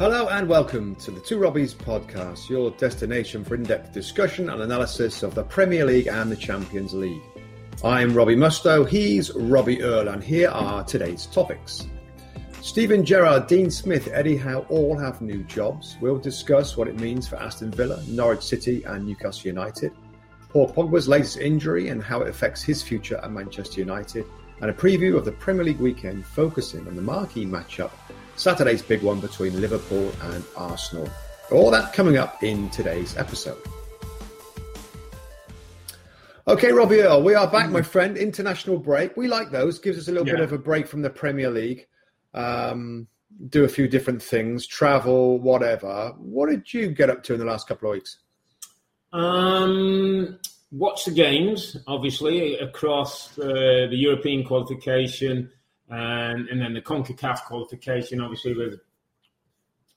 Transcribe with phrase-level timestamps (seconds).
[0.00, 4.62] Hello and welcome to the Two Robbies podcast, your destination for in depth discussion and
[4.62, 7.20] analysis of the Premier League and the Champions League.
[7.84, 11.86] I'm Robbie Mustoe, he's Robbie Earle, and here are today's topics.
[12.62, 15.98] Steven Gerrard, Dean Smith, Eddie Howe all have new jobs.
[16.00, 19.92] We'll discuss what it means for Aston Villa, Norwich City, and Newcastle United.
[20.48, 24.24] Paul Pogba's latest injury and how it affects his future at Manchester United.
[24.62, 27.90] And a preview of the Premier League weekend focusing on the marquee matchup
[28.40, 31.06] Saturday's big one between Liverpool and Arsenal.
[31.50, 33.60] All that coming up in today's episode.
[36.48, 38.16] Okay, Robbie Earle, we are back, my friend.
[38.16, 39.14] International break.
[39.14, 39.78] We like those.
[39.78, 40.36] Gives us a little yeah.
[40.36, 41.86] bit of a break from the Premier League.
[42.32, 43.08] Um,
[43.50, 46.14] do a few different things, travel, whatever.
[46.16, 48.20] What did you get up to in the last couple of weeks?
[49.12, 50.38] Um,
[50.72, 53.44] watch the games, obviously, across uh,
[53.90, 55.50] the European qualification
[55.90, 58.80] and, and then the CONCACAF qualification, obviously, with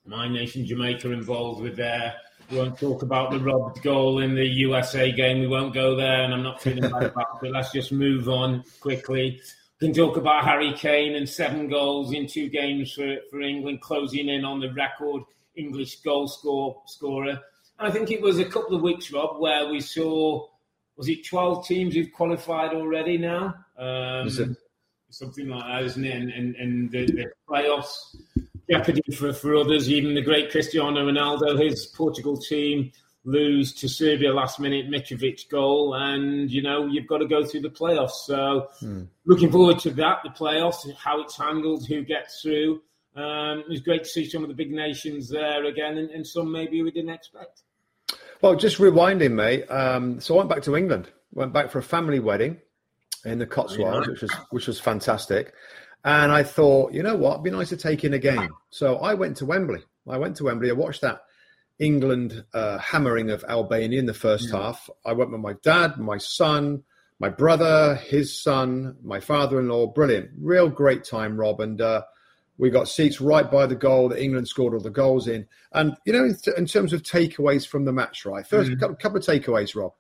[0.06, 2.16] my nation, Jamaica, involved with there.
[2.52, 5.40] We won't talk about the robbed goal in the USA game.
[5.40, 7.52] We won't go there, and I'm not feeling bad about it.
[7.52, 9.40] Let's just move on quickly.
[9.80, 13.82] We can talk about Harry Kane and seven goals in two games for, for England,
[13.82, 15.24] closing in on the record
[15.56, 17.40] English goal score scorer.
[17.80, 20.48] And I think it was a couple of weeks, Rob, where we saw
[20.96, 23.56] was it 12 teams who've qualified already now?
[23.78, 24.56] Um,
[25.14, 26.16] something like that, isn't it?
[26.16, 28.16] And, and, and the, the playoffs
[28.70, 32.92] jeopardy for, for others, even the great Cristiano Ronaldo, his Portugal team
[33.26, 37.62] lose to Serbia last minute Mitrovic goal, and you know you've got to go through
[37.62, 38.26] the playoffs.
[38.26, 39.04] So hmm.
[39.26, 42.82] looking forward to that, the playoffs, how it's handled, who gets through.
[43.16, 46.26] Um, it was great to see some of the big nations there again, and, and
[46.26, 47.62] some maybe we didn't expect.
[48.42, 49.70] Well, just rewinding, mate.
[49.72, 51.10] Um, so I went back to England.
[51.32, 52.60] Went back for a family wedding
[53.26, 55.54] in the Cotswolds, which was which was fantastic.
[56.06, 58.50] And I thought, you know what, it'd be nice to take in a game.
[58.70, 59.84] So I went to Wembley.
[60.08, 60.70] I went to Wembley.
[60.70, 61.22] I watched that
[61.80, 64.62] England uh, hammering of Albania in the first yeah.
[64.62, 64.90] half.
[65.06, 66.84] I went with my dad, my son,
[67.20, 69.88] my brother, his son, my father-in-law.
[69.88, 71.62] Brilliant, real great time, Rob.
[71.62, 72.04] And uh,
[72.58, 75.48] we got seats right by the goal that England scored all the goals in.
[75.72, 78.46] And you know, in, in terms of takeaways from the match, right?
[78.46, 78.80] 1st mm-hmm.
[78.80, 79.94] couple, couple of takeaways, Rob.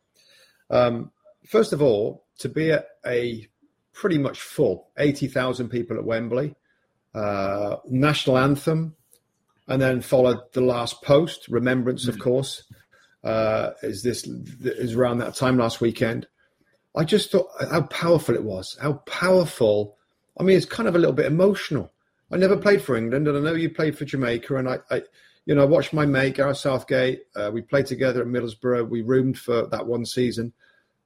[0.70, 1.12] Um,
[1.48, 3.48] first of all, to be at a
[3.94, 6.56] pretty much full 80,000 people at Wembley,
[7.14, 8.96] uh, national anthem,
[9.68, 12.22] and then followed the last post, remembrance, of hmm.
[12.22, 12.64] course,
[13.24, 16.28] uh, is this is around that time last weekend.
[16.96, 19.98] I just thought how powerful it was, how powerful.
[20.40, 21.92] I mean, it's kind of a little bit emotional.
[22.32, 25.04] I never played for England, and I know you played for Jamaica, and I, I
[25.46, 27.22] you know, I watched my mate Gareth Southgate.
[27.36, 28.90] Uh, we played together at Middlesbrough.
[28.90, 30.54] We roomed for that one season.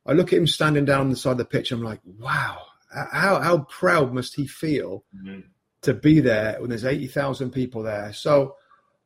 [0.07, 1.72] I look at him standing down on the side of the pitch.
[1.72, 5.41] I'm like, wow, how how proud must he feel mm-hmm.
[5.81, 8.13] to be there when there's eighty thousand people there?
[8.13, 8.56] So,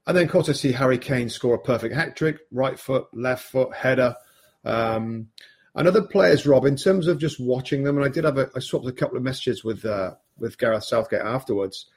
[0.05, 3.07] and then of course I see Harry Kane score a perfect hat trick, right foot,
[3.13, 4.15] left foot, header.
[4.63, 5.29] Um,
[5.73, 8.49] and other players, Rob, in terms of just watching them, and I did have a,
[8.55, 11.87] I swapped a couple of messages with uh, with Gareth Southgate afterwards,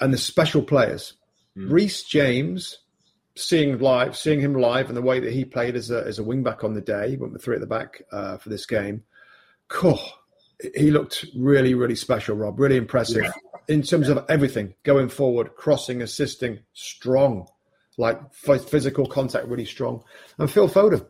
[0.00, 1.14] and the special players,
[1.56, 1.70] mm.
[1.70, 2.78] Reece James
[3.36, 6.24] seeing live, seeing him live, and the way that he played as a as a
[6.24, 8.66] wing back on the day, he went with three at the back uh, for this
[8.66, 9.02] game.
[9.68, 10.00] Cool.
[10.74, 12.60] He looked really, really special, Rob.
[12.60, 13.32] Really impressive yeah.
[13.68, 17.48] in terms of everything going forward, crossing, assisting, strong,
[17.98, 20.02] like physical contact, really strong.
[20.38, 21.06] And Phil Foden,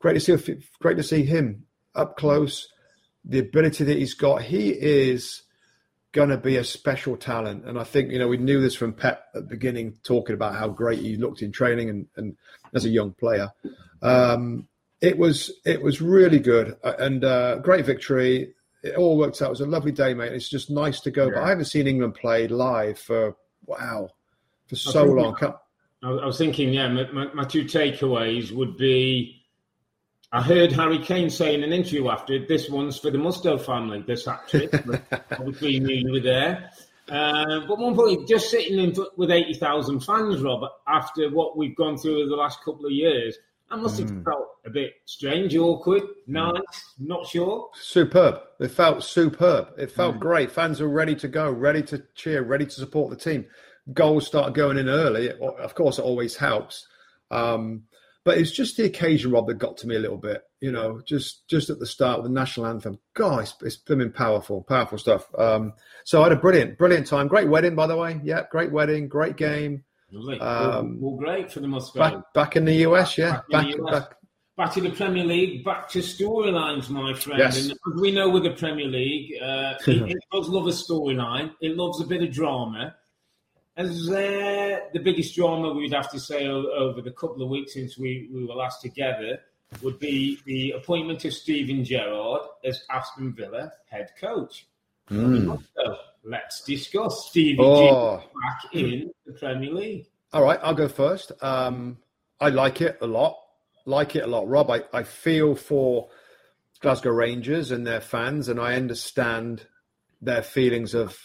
[0.00, 0.62] great to see.
[0.80, 1.64] Great to see him
[1.94, 2.68] up close.
[3.24, 5.43] The ability that he's got, he is
[6.14, 7.64] going to be a special talent.
[7.66, 10.54] And I think, you know, we knew this from Pep at the beginning, talking about
[10.54, 12.36] how great he looked in training and, and
[12.72, 13.52] as a young player.
[14.00, 14.68] Um,
[15.00, 18.54] it was it was really good uh, and uh, great victory.
[18.82, 19.46] It all worked out.
[19.46, 20.32] It was a lovely day, mate.
[20.32, 21.26] It's just nice to go.
[21.26, 21.32] Yeah.
[21.34, 23.36] But I haven't seen England play live for
[23.66, 24.10] wow
[24.68, 25.36] for so long.
[26.02, 29.43] I was thinking, yeah, my, my two takeaways would be
[30.34, 34.02] I heard Harry Kane say in an interview after this one's for the Mustoe family,
[34.04, 34.50] this hat
[35.30, 36.72] Obviously, you knew you were there.
[37.08, 41.96] Uh, but one point, just sitting in with 80,000 fans, Robert, after what we've gone
[41.96, 43.38] through the last couple of years,
[43.70, 44.24] That must have mm.
[44.24, 47.70] felt a bit strange, awkward, nice, not sure.
[47.74, 48.40] Superb.
[48.58, 49.68] It felt superb.
[49.78, 50.20] It felt mm.
[50.20, 50.50] great.
[50.50, 53.46] Fans were ready to go, ready to cheer, ready to support the team.
[53.92, 55.30] Goals start going in early.
[55.30, 56.88] Of course, it always helps.
[57.30, 57.84] Um,
[58.24, 60.42] but it's just the occasion, Rob, that got to me a little bit.
[60.60, 62.98] You know, just just at the start with the national anthem.
[63.14, 65.26] God, it's, it's been powerful, powerful stuff.
[65.38, 65.74] Um,
[66.04, 67.28] so I had a brilliant, brilliant time.
[67.28, 68.20] Great wedding, by the way.
[68.24, 69.84] Yeah, great wedding, great game.
[70.40, 72.12] Um, all, great for the Musgrave.
[72.12, 73.40] Back, back in the US, yeah.
[73.50, 74.14] Back, back, back,
[74.56, 77.40] back, to the Premier League, back to storylines, my friend.
[77.40, 77.66] Yes.
[77.66, 81.52] And we know with the Premier League, uh, it, it, does love a storyline.
[81.60, 82.94] It loves a bit of drama.
[83.76, 87.98] As uh, the biggest drama we'd have to say over the couple of weeks since
[87.98, 89.40] we, we were last together
[89.82, 94.66] would be the appointment of Steven Gerrard as Aston Villa head coach.
[95.10, 95.60] Mm.
[95.76, 98.18] So let's discuss Stevie oh.
[98.18, 100.06] G back in the Premier League.
[100.32, 101.32] All right, I'll go first.
[101.42, 101.98] Um,
[102.40, 103.36] I like it a lot.
[103.86, 104.70] Like it a lot, Rob.
[104.70, 106.08] I, I feel for
[106.80, 109.66] Glasgow Rangers and their fans, and I understand
[110.22, 111.18] their feelings of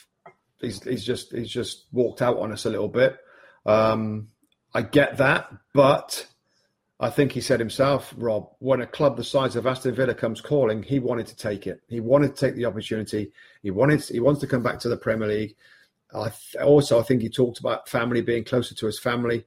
[0.62, 3.18] he's, he's just he's just walked out on us a little bit.
[3.66, 4.30] Um,
[4.74, 6.28] I get that, but
[7.00, 10.42] I think he said himself, Rob, when a club the size of Aston Villa comes
[10.42, 11.82] calling, he wanted to take it.
[11.88, 13.32] He wanted to take the opportunity.
[13.64, 15.56] He wanted he wants to come back to the Premier League.
[16.14, 19.46] I th- also I think he talked about family being closer to his family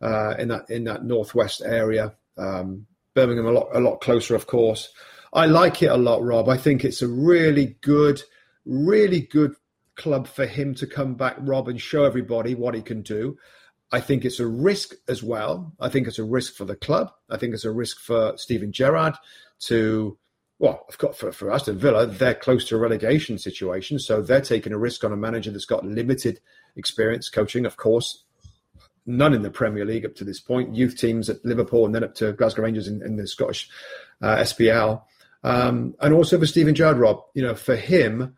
[0.00, 2.14] uh, in that in that northwest area.
[2.38, 4.92] Um, Birmingham a lot a lot closer, of course.
[5.32, 6.48] I like it a lot, Rob.
[6.48, 8.22] I think it's a really good,
[8.64, 9.56] really good
[9.96, 13.36] club for him to come back, Rob, and show everybody what he can do.
[13.92, 15.72] I think it's a risk as well.
[15.78, 17.12] I think it's a risk for the club.
[17.30, 19.14] I think it's a risk for Steven Gerrard
[19.66, 20.18] to,
[20.58, 23.98] well, I've got for, for Aston Villa, they're close to a relegation situation.
[23.98, 26.40] So they're taking a risk on a manager that's got limited
[26.76, 28.24] experience coaching, of course.
[29.06, 30.74] None in the Premier League up to this point.
[30.74, 33.68] Youth teams at Liverpool and then up to Glasgow Rangers in, in the Scottish
[34.22, 35.02] uh, SPL.
[35.44, 38.36] Um, and also for Steven Gerrard, Rob, you know, for him,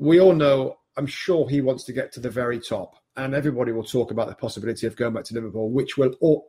[0.00, 3.70] we all know, I'm sure he wants to get to the very top and everybody
[3.70, 6.46] will talk about the possibility of going back to Liverpool, which will,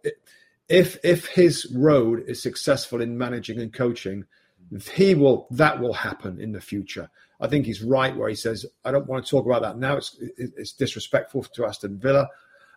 [0.69, 4.25] if if his road is successful in managing and coaching,
[4.93, 7.09] he will that will happen in the future.
[7.41, 9.97] I think he's right where he says, "I don't want to talk about that now.
[9.97, 12.29] It's it's disrespectful to Aston Villa."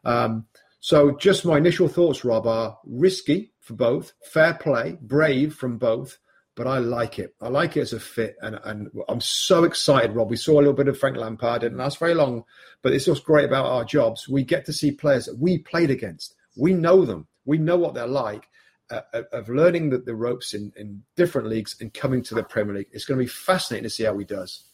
[0.05, 0.47] Um,
[0.81, 6.19] so, just my initial thoughts, Rob, are risky for both, fair play, brave from both,
[6.57, 7.35] but I like it.
[7.41, 10.31] I like it as a fit, and, and I'm so excited, Rob.
[10.31, 12.45] We saw a little bit of Frank Lampard, didn't last very long,
[12.83, 14.29] but it's what's great about our jobs.
[14.29, 16.35] We get to see players that we played against.
[16.57, 17.27] We know them.
[17.45, 18.49] We know what they're like.
[18.91, 19.01] Uh,
[19.33, 22.89] of learning the, the ropes in, in different leagues and coming to the Premier League,
[22.93, 24.65] it's going to be fascinating to see how he does.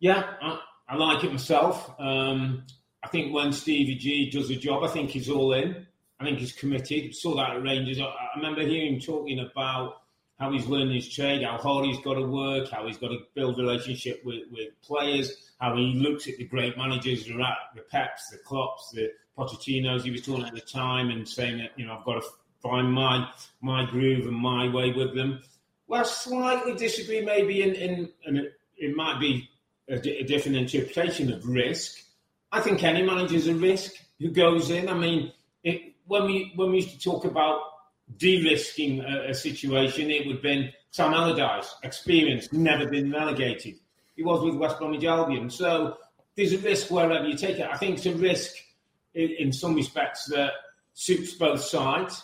[0.00, 0.58] Yeah, I,
[0.88, 1.94] I like it myself.
[2.00, 2.64] Um,
[3.02, 5.86] I think when Stevie G does a job, I think he's all in.
[6.18, 7.14] I think he's committed.
[7.14, 8.00] Saw that at Rangers.
[8.00, 10.00] I, I remember hearing him talking about
[10.38, 13.18] how he's learned his trade, how hard he's got to work, how he's got to
[13.34, 18.30] build a relationship with, with players, how he looks at the great managers, the Peps,
[18.30, 20.02] the Klopps, the Pochettinos.
[20.02, 22.28] He was talking at the time and saying that you know I've got to
[22.62, 23.28] find my
[23.60, 25.40] my groove and my way with them.
[25.88, 29.48] Well, slightly disagree maybe in in, in it, might be
[29.88, 31.98] a, a different interpretation of risk.
[32.52, 34.88] I think any manager's a risk who goes in.
[34.88, 35.32] I mean,
[35.64, 37.60] it, when we when we used to talk about
[38.16, 43.74] de-risking a, a, situation, it would have been Sam Allardyce, experience, never been relegated.
[44.16, 45.50] He was with West Bromwich Albion.
[45.50, 45.98] So
[46.34, 47.68] there's a risk wherever you take it.
[47.70, 48.54] I think it's a risk
[49.14, 50.52] in, in some respects that
[50.94, 52.22] suits both sides.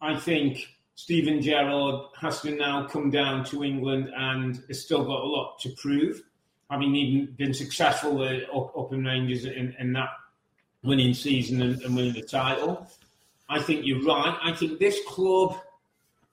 [0.00, 5.22] I think Steven Gerrard has to now come down to England and has still got
[5.22, 6.22] a lot to prove,
[6.70, 10.08] having even been successful uh, up, up in Rangers in, in that
[10.82, 12.88] winning season and, and winning the title.
[13.48, 14.36] I think you're right.
[14.42, 15.56] I think this club,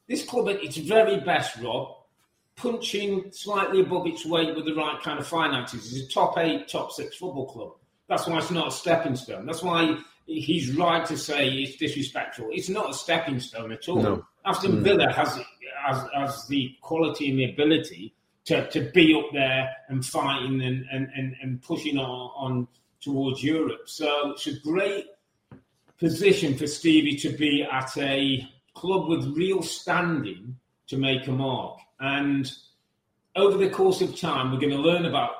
[0.08, 1.96] this club at its very best, Rob,
[2.56, 6.68] punching slightly above its weight with the right kind of finances, is a top eight,
[6.68, 7.74] top six football club.
[8.08, 9.46] That's why it's not a stepping stone.
[9.46, 12.50] That's why he's right to say it's disrespectful.
[12.52, 14.02] It's not a stepping stone at all.
[14.02, 14.26] No.
[14.46, 14.84] Aston mm.
[14.84, 15.40] Villa has,
[15.86, 18.14] has, has the quality and the ability
[18.46, 22.68] to, to be up there and fighting and, and, and, and pushing on, on
[23.02, 23.88] towards Europe.
[23.88, 25.06] So it's a great
[26.04, 28.46] position for Stevie to be at a
[28.76, 30.58] club with real standing
[30.88, 31.80] to make a mark.
[31.98, 32.52] And
[33.38, 35.32] over the course of time, we're going to learn about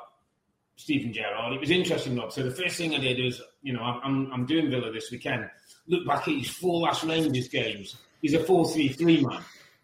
[0.78, 1.52] Steven Gerrard.
[1.52, 2.32] It was interesting, Rob.
[2.32, 5.50] So the first thing I did was, you know, I'm, I'm doing Villa this weekend.
[5.88, 7.98] Look back at his four last Rangers games.
[8.22, 9.42] He's a 4-3-3 man.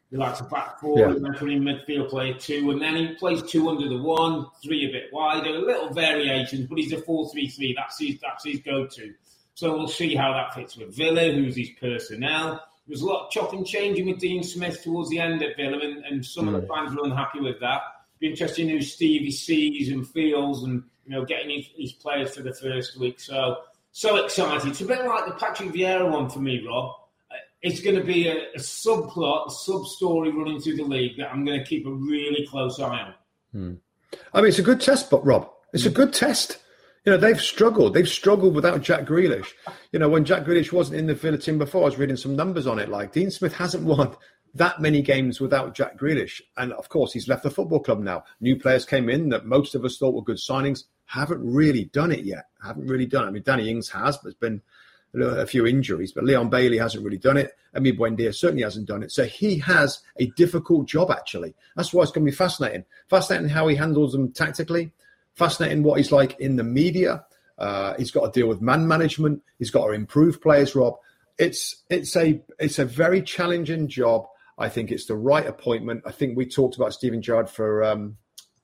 [0.09, 1.07] He likes a back four, yeah.
[1.07, 5.13] in midfield, play two, and then he plays two under the one, three a bit
[5.13, 7.75] wider, a little variations, but he's a 4-3-3.
[7.75, 9.13] That's his, that's his go-to.
[9.59, 13.25] So we'll see how that fits with Villa, who's his personnel, There was a lot
[13.25, 16.45] of chopping and changing with Dean Smith towards the end at Villa, and, and some
[16.45, 16.55] mm.
[16.55, 16.73] of the hmm.
[16.73, 17.81] fans were unhappy with that.
[18.19, 22.41] Be interesting who Stevie sees and feels, and you know, getting his, his players for
[22.41, 23.19] the first week.
[23.19, 23.57] So,
[23.91, 24.65] so excited.
[24.69, 26.95] It's a bit like the Patrick Vieira one for me, Rob.
[27.61, 31.33] It's going to be a, a subplot, a sub story running through the league that
[31.33, 33.13] I'm going to keep a really close eye on.
[33.51, 33.73] Hmm.
[34.33, 36.59] I mean, it's a good test, but Rob, it's a good test.
[37.06, 37.94] You know, they've struggled.
[37.94, 39.53] They've struggled without Jack Grealish.
[39.91, 42.36] You know, when Jack Grealish wasn't in the Villa team before, I was reading some
[42.36, 42.89] numbers on it.
[42.89, 44.15] Like Dean Smith hasn't won
[44.56, 46.41] that many games without Jack Grealish.
[46.58, 48.24] And of course, he's left the football club now.
[48.41, 50.86] New players came in that most of us thought were good signings.
[51.06, 52.46] Haven't really done it yet.
[52.63, 53.27] Haven't really done it.
[53.27, 54.62] I mean, Danny Ings has, but there's been
[55.15, 56.12] a few injuries.
[56.12, 57.53] But Leon Bailey hasn't really done it.
[57.75, 59.12] Emi Buendia certainly hasn't done it.
[59.12, 61.56] So he has a difficult job, actually.
[61.75, 62.86] That's why it's going to be fascinating.
[63.10, 64.91] Fascinating how he handles them tactically.
[65.39, 67.24] Fascinating what he's like in the media.
[67.58, 69.41] Uh, he's got to deal with man management.
[69.58, 70.96] He's got to improve players, Rob.
[71.38, 74.25] It's it's a it's a very challenging job.
[74.58, 76.03] I think it's the right appointment.
[76.05, 78.17] I think we talked about Steven Gerrard for um,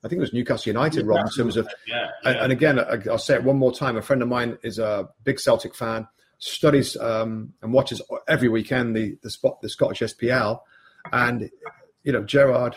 [0.04, 1.66] I think it was Newcastle United, Rob, in terms of.
[1.86, 2.44] Yeah, yeah.
[2.44, 2.78] And, again,
[3.10, 3.96] I'll say it one more time.
[3.96, 6.06] A friend of mine is a big Celtic fan,
[6.36, 10.60] studies um, and watches every weekend the the spot the Scottish SPL,
[11.10, 11.50] and
[12.04, 12.76] you know Gerrard,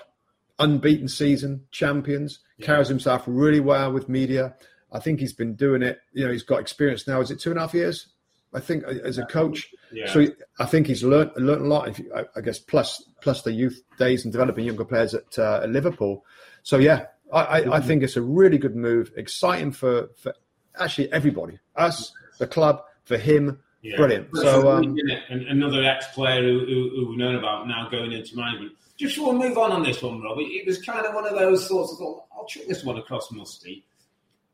[0.60, 2.66] unbeaten season, champions, yeah.
[2.66, 4.56] carries himself really well with media.
[4.92, 6.00] I think he's been doing it.
[6.13, 7.22] You know, he's got experience now.
[7.22, 8.08] Is it two and a half years?
[8.54, 9.70] I think as a coach.
[9.92, 10.12] Yeah.
[10.12, 10.28] So
[10.60, 11.88] I think he's learned learned a lot.
[11.88, 15.62] If you, I, guess plus plus the youth days and developing younger players at, uh,
[15.63, 16.25] at Liverpool.
[16.63, 19.12] So yeah, I, I, I, think it's a really good move.
[19.16, 20.34] Exciting for for
[20.80, 23.60] actually everybody, us, the club, for him.
[23.82, 23.96] Yeah.
[23.96, 24.36] Brilliant.
[24.36, 24.98] So um,
[25.30, 28.74] another ex-player who, who, who, we've known about now going into management.
[29.00, 30.38] Just want to move on on this one, Rob.
[30.39, 31.94] It, it was kind of one of those thoughts.
[31.96, 33.86] I thought I'll chuck this one across Musty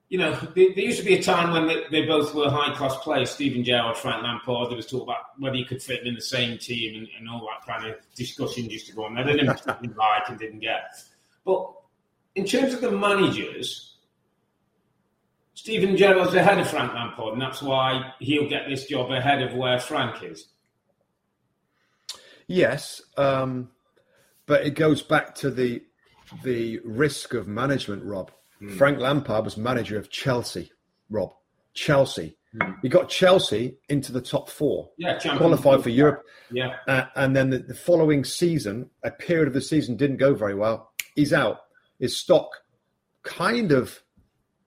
[0.09, 2.73] you know, there, there, used to be a time when they, they both were high
[2.75, 4.69] class players, Steven Gerrard, Frank Lampard.
[4.69, 7.27] There was talk about whether you could fit them in the same team and, and
[7.27, 9.15] all that kind of discussion used to go on.
[9.15, 9.47] They didn't
[9.97, 10.83] like and didn't get.
[11.43, 11.73] But
[12.35, 13.95] in terms of the managers,
[15.55, 19.55] Steven Gerrard's ahead of Frank Lampard, and that's why he'll get this job ahead of
[19.55, 20.47] where Frank is.
[22.47, 23.71] Yes, um,
[24.45, 25.83] but it goes back to the
[26.43, 28.31] the risk of management, Rob.
[28.61, 28.77] Mm.
[28.77, 30.71] Frank Lampard was manager of Chelsea,
[31.09, 31.33] Rob.
[31.73, 32.37] Chelsea.
[32.55, 32.77] Mm.
[32.81, 34.89] He got Chelsea into the top four.
[34.97, 36.23] Yeah, qualified for Europe.
[36.51, 36.75] Yeah.
[36.87, 40.55] Uh, and then the, the, following season, a period of the season didn't go very
[40.55, 40.91] well.
[41.15, 41.61] He's out.
[41.99, 42.49] His stock
[43.23, 44.01] kind of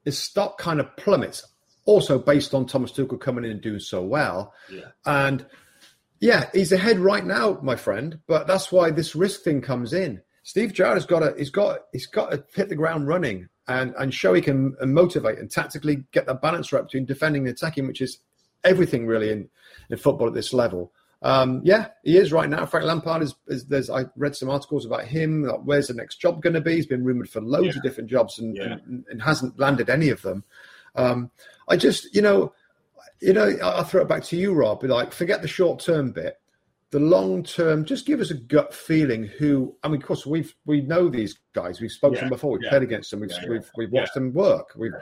[0.05, 1.47] his stock kind of plummets.
[1.85, 4.53] Also based on Thomas Tuchel coming in and doing so well.
[4.71, 4.89] Yeah.
[5.07, 5.47] And
[6.21, 8.19] yeah, he's ahead right now, my friend.
[8.27, 10.21] But that's why this risk thing comes in.
[10.43, 13.95] Steve Gerrard has got to he's got he's got to hit the ground running and,
[13.99, 17.87] and show he can motivate and tactically get that balance right between defending and attacking,
[17.87, 18.19] which is
[18.65, 19.49] everything really in,
[19.91, 20.93] in football at this level.
[21.21, 22.65] Um, yeah, he is right now.
[22.65, 25.43] Frank Lampard is, is, there's I read some articles about him.
[25.43, 26.77] Like where's the next job going to be?
[26.77, 27.79] He's been rumored for loads yeah.
[27.79, 28.79] of different jobs and, yeah.
[28.87, 30.45] and, and, hasn't landed any of them.
[30.95, 31.31] Um,
[31.69, 32.53] I just, you know,
[33.21, 34.83] you know, I'll throw it back to you, Rob.
[34.85, 36.39] Like, forget the short term bit
[36.91, 39.77] the long term, just give us a gut feeling who.
[39.83, 41.81] I mean, of course, we've we know these guys.
[41.81, 42.53] We've spoken yeah, before.
[42.53, 42.71] We've yeah.
[42.71, 43.21] played against them.
[43.21, 44.73] We've yeah, we've, we've watched them work.
[44.77, 44.93] We've.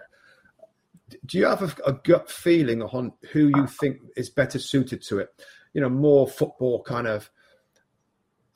[1.25, 5.21] Do you have a, a, gut feeling on who you think is better suited to
[5.21, 5.29] it?
[5.73, 7.31] You know, more football kind of.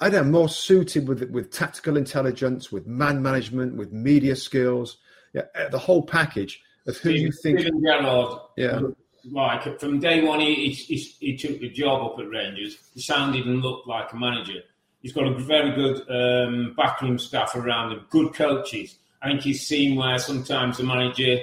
[0.00, 4.97] I don't know, more suited with with tactical intelligence, with man management, with media skills,
[5.35, 7.61] yeah, the whole package of who Steve, you think.
[7.61, 8.81] Steven Gerrard, yeah,
[9.25, 12.79] like from day one, he, he, he, took the job up at Rangers.
[12.95, 14.61] He sounded and looked like a manager.
[15.03, 18.97] He's got a very good um, backroom staff around him, good coaches.
[19.23, 21.39] I think he's seen where sometimes the manager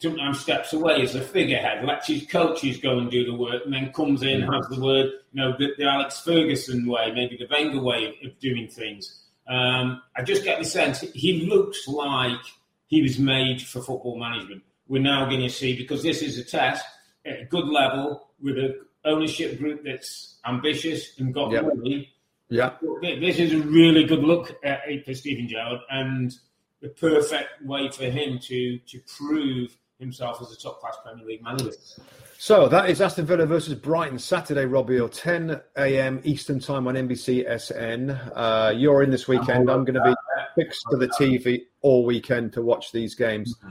[0.00, 3.74] sometimes steps away as a figurehead, lets his coaches go and do the work, and
[3.74, 7.46] then comes in, has the word, you know, the, the Alex Ferguson way, maybe the
[7.50, 9.24] Wenger way of, of doing things.
[9.46, 12.40] Um, I just get the sense he looks like
[12.86, 14.62] he was made for football management.
[14.88, 16.84] We're now going to see, because this is a test,
[17.24, 18.74] at a good level with an
[19.04, 21.64] ownership group that's ambitious and got yep.
[21.64, 22.12] money.
[22.48, 26.32] Yeah, this is a really good look at it for Steven Gerrard and
[26.82, 31.42] the perfect way for him to to prove himself as a top class Premier League
[31.42, 31.70] manager.
[32.38, 36.20] So that is Aston Villa versus Brighton Saturday, Robbie, or 10 a.m.
[36.24, 38.10] Eastern time on NBC SN.
[38.10, 39.70] Uh, you're in this weekend.
[39.70, 40.14] I'm going to be
[40.56, 43.54] fixed to the TV all weekend to watch these games.
[43.58, 43.70] Mm-hmm.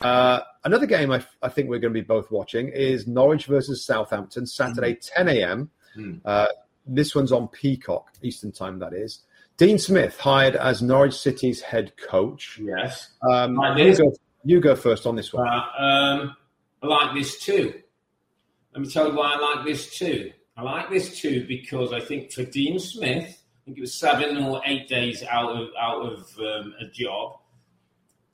[0.00, 3.84] Uh, another game I, I think we're going to be both watching is Norwich versus
[3.84, 5.70] Southampton, Saturday, 10 a.m.
[5.96, 6.20] Mm.
[6.24, 6.46] Uh,
[6.86, 9.22] this one's on Peacock, Eastern Time, that is.
[9.56, 12.60] Dean Smith hired as Norwich City's head coach.
[12.62, 13.10] Yes.
[13.28, 14.12] Um, Like you, go,
[14.44, 15.46] you go first on this one.
[15.48, 16.36] Uh, um,
[16.82, 17.74] I like this too.
[18.72, 20.30] Let me tell you why I like this too.
[20.56, 24.36] I like this too because I think for Dean Smith, I think it was seven
[24.38, 27.40] or eight days out of out of um, a job.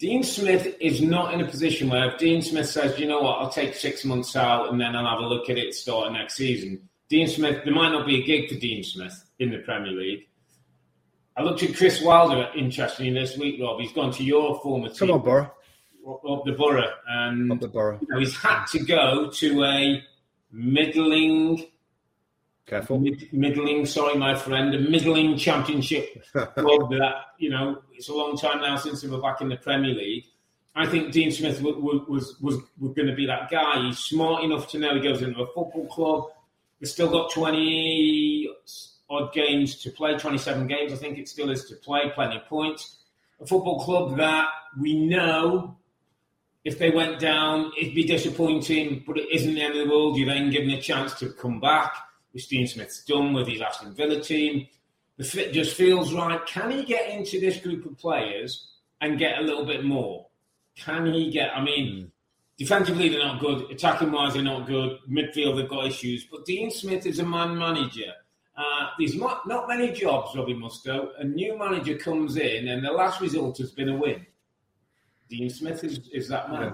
[0.05, 3.39] Dean Smith is not in a position where if Dean Smith says, you know what,
[3.39, 6.35] I'll take six months out and then I'll have a look at it starting next
[6.35, 6.91] season.
[7.09, 10.29] Dean Smith, there might not be a gig for Dean Smith in the Premier League.
[11.39, 13.81] I looked at Chris Wilder, interestingly, this week, Rob.
[13.81, 15.51] He's gone to your former team, Come on, Borough.
[16.07, 17.99] up the borough, and Up the Borough.
[18.03, 20.03] you know, he's had to go to a
[20.53, 21.65] middling,
[22.67, 22.99] Careful.
[22.99, 28.37] mid, middling, sorry, my friend, a middling championship club that, you know, it's a long
[28.37, 30.25] time now since we were back in the Premier League.
[30.75, 33.81] I think Dean Smith w- w- was, was, was going to be that guy.
[33.83, 36.31] He's smart enough to know he goes into a football club.
[36.81, 38.49] He's still got 20
[39.11, 42.47] odd games to play, 27 games, I think it still is to play, plenty of
[42.47, 42.97] points.
[43.41, 44.49] A football club that
[44.81, 45.77] we know
[46.65, 50.17] if they went down, it'd be disappointing, but it isn't the end of the world.
[50.17, 51.95] You're then given a chance to come back,
[52.35, 54.67] which Dean Smith's done with his Aston Villa team.
[55.17, 56.45] The fit just feels right.
[56.47, 58.67] Can he get into this group of players
[59.01, 60.27] and get a little bit more?
[60.77, 61.57] Can he get?
[61.57, 62.11] I mean,
[62.59, 63.71] defensively they're not good.
[63.71, 64.99] Attacking wise, they're not good.
[65.09, 66.27] Midfield they've got issues.
[66.29, 68.13] But Dean Smith is a man manager.
[68.57, 71.09] Uh, there's not, not many jobs, Robbie Mustoe.
[71.19, 74.27] A new manager comes in, and the last result has been a win.
[75.29, 76.73] Dean Smith is, is that man.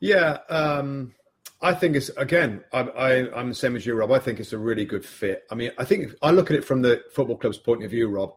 [0.00, 1.12] Yeah, um,
[1.60, 2.62] I think it's again.
[2.72, 4.12] I, I, I'm the same as you, Rob.
[4.12, 5.44] I think it's a really good fit.
[5.50, 8.08] I mean, I think I look at it from the football club's point of view,
[8.08, 8.34] Rob.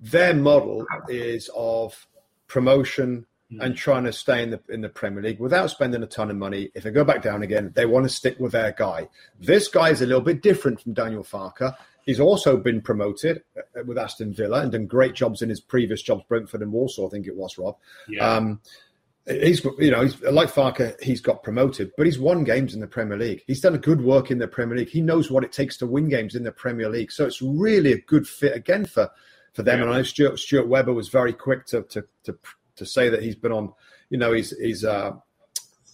[0.00, 2.06] Their model is of
[2.46, 3.26] promotion
[3.60, 6.36] and trying to stay in the in the Premier League without spending a ton of
[6.36, 6.70] money.
[6.74, 9.08] If they go back down again, they want to stick with their guy.
[9.38, 11.74] This guy is a little bit different from Daniel Farke.
[12.04, 16.02] He's also been promoted uh, with Aston Villa and done great jobs in his previous
[16.02, 17.76] jobs, Brentford and Walsall, I think it was, Rob.
[18.08, 18.28] Yeah.
[18.28, 18.60] Um,
[19.26, 21.00] he's you know he's like Farke.
[21.02, 23.42] He's got promoted, but he's won games in the Premier League.
[23.46, 24.88] He's done a good work in the Premier League.
[24.88, 27.12] He knows what it takes to win games in the Premier League.
[27.12, 29.10] So it's really a good fit again for
[29.52, 29.78] for them.
[29.78, 29.84] Yeah.
[29.84, 32.38] And I know Stuart, Stuart Webber was very quick to to to
[32.76, 33.72] to say that he's been on.
[34.10, 35.12] You know, he's he's uh,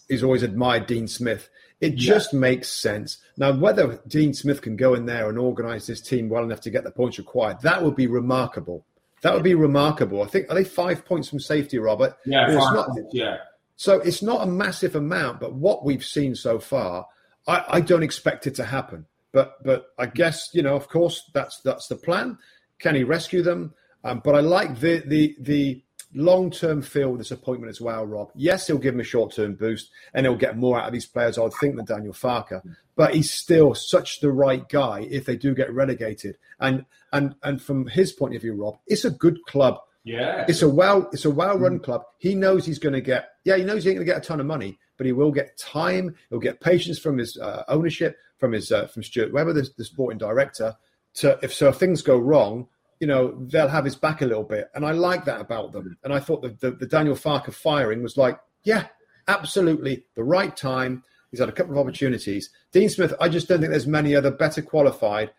[0.08, 1.48] he's always admired Dean Smith.
[1.80, 3.18] It just makes sense.
[3.36, 6.70] Now, whether Dean Smith can go in there and organise this team well enough to
[6.70, 8.84] get the points required, that would be remarkable.
[9.22, 10.22] That would be remarkable.
[10.22, 12.16] I think are they five points from safety, Robert?
[12.24, 13.36] Yeah, it's not- yeah.
[13.76, 17.06] so it's not a massive amount, but what we've seen so far,
[17.46, 19.06] I, I don't expect it to happen.
[19.32, 22.38] But but I guess you know, of course, that's that's the plan.
[22.78, 23.74] Can he rescue them?
[24.04, 25.82] Um, but I like the the the
[26.14, 28.30] long term feel with this appointment as well, Rob.
[28.34, 31.06] Yes, he'll give him a short term boost, and he'll get more out of these
[31.06, 32.62] players, I would think, than Daniel Farke.
[32.98, 36.36] But he's still such the right guy if they do get relegated.
[36.58, 39.78] And and and from his point of view, Rob, it's a good club.
[40.02, 40.44] Yeah.
[40.48, 42.02] It's a well, it's a well-run club.
[42.18, 44.26] He knows he's going to get, yeah, he knows he ain't going to get a
[44.26, 46.16] ton of money, but he will get time.
[46.28, 49.84] He'll get patience from his uh, ownership, from his uh, from Stuart Webber, the, the
[49.84, 50.74] sporting director.
[51.16, 52.66] To if so, if things go wrong,
[52.98, 55.96] you know they'll have his back a little bit, and I like that about them.
[56.02, 58.86] And I thought that the, the Daniel Farke firing was like, yeah,
[59.28, 61.04] absolutely the right time.
[61.30, 62.50] He's had a couple of opportunities.
[62.72, 65.30] Dean Smith, I just don't think there's many other better qualified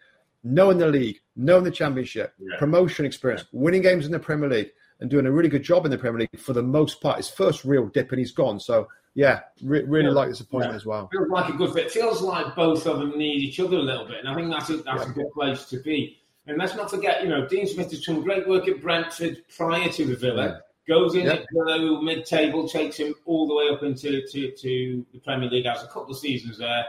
[0.44, 2.58] knowing the league, knowing the championship, Yeah.
[2.58, 5.92] promotion experience, winning games in the Premier League, and doing a really good job in
[5.92, 7.18] the Premier League for the most part.
[7.18, 8.60] His first real dip, and he's gone.
[8.60, 10.78] So yeah, re- really like this appointment yeah.
[10.78, 11.10] as well.
[11.12, 11.92] Feels like a good fit.
[11.92, 14.70] Feels like both of them need each other a little bit, and I think that's
[14.70, 15.10] a, that's yeah.
[15.10, 16.18] a good place to be.
[16.48, 19.90] And let's not forget, you know, Dean Smith has done great work at Brentford prior
[19.90, 20.48] to the Villa.
[20.48, 20.60] Mm.
[20.90, 21.42] Goes in yep.
[21.42, 25.68] at below mid-table, takes him all the way up into to, to the Premier League.
[25.68, 26.84] Has a couple of seasons there.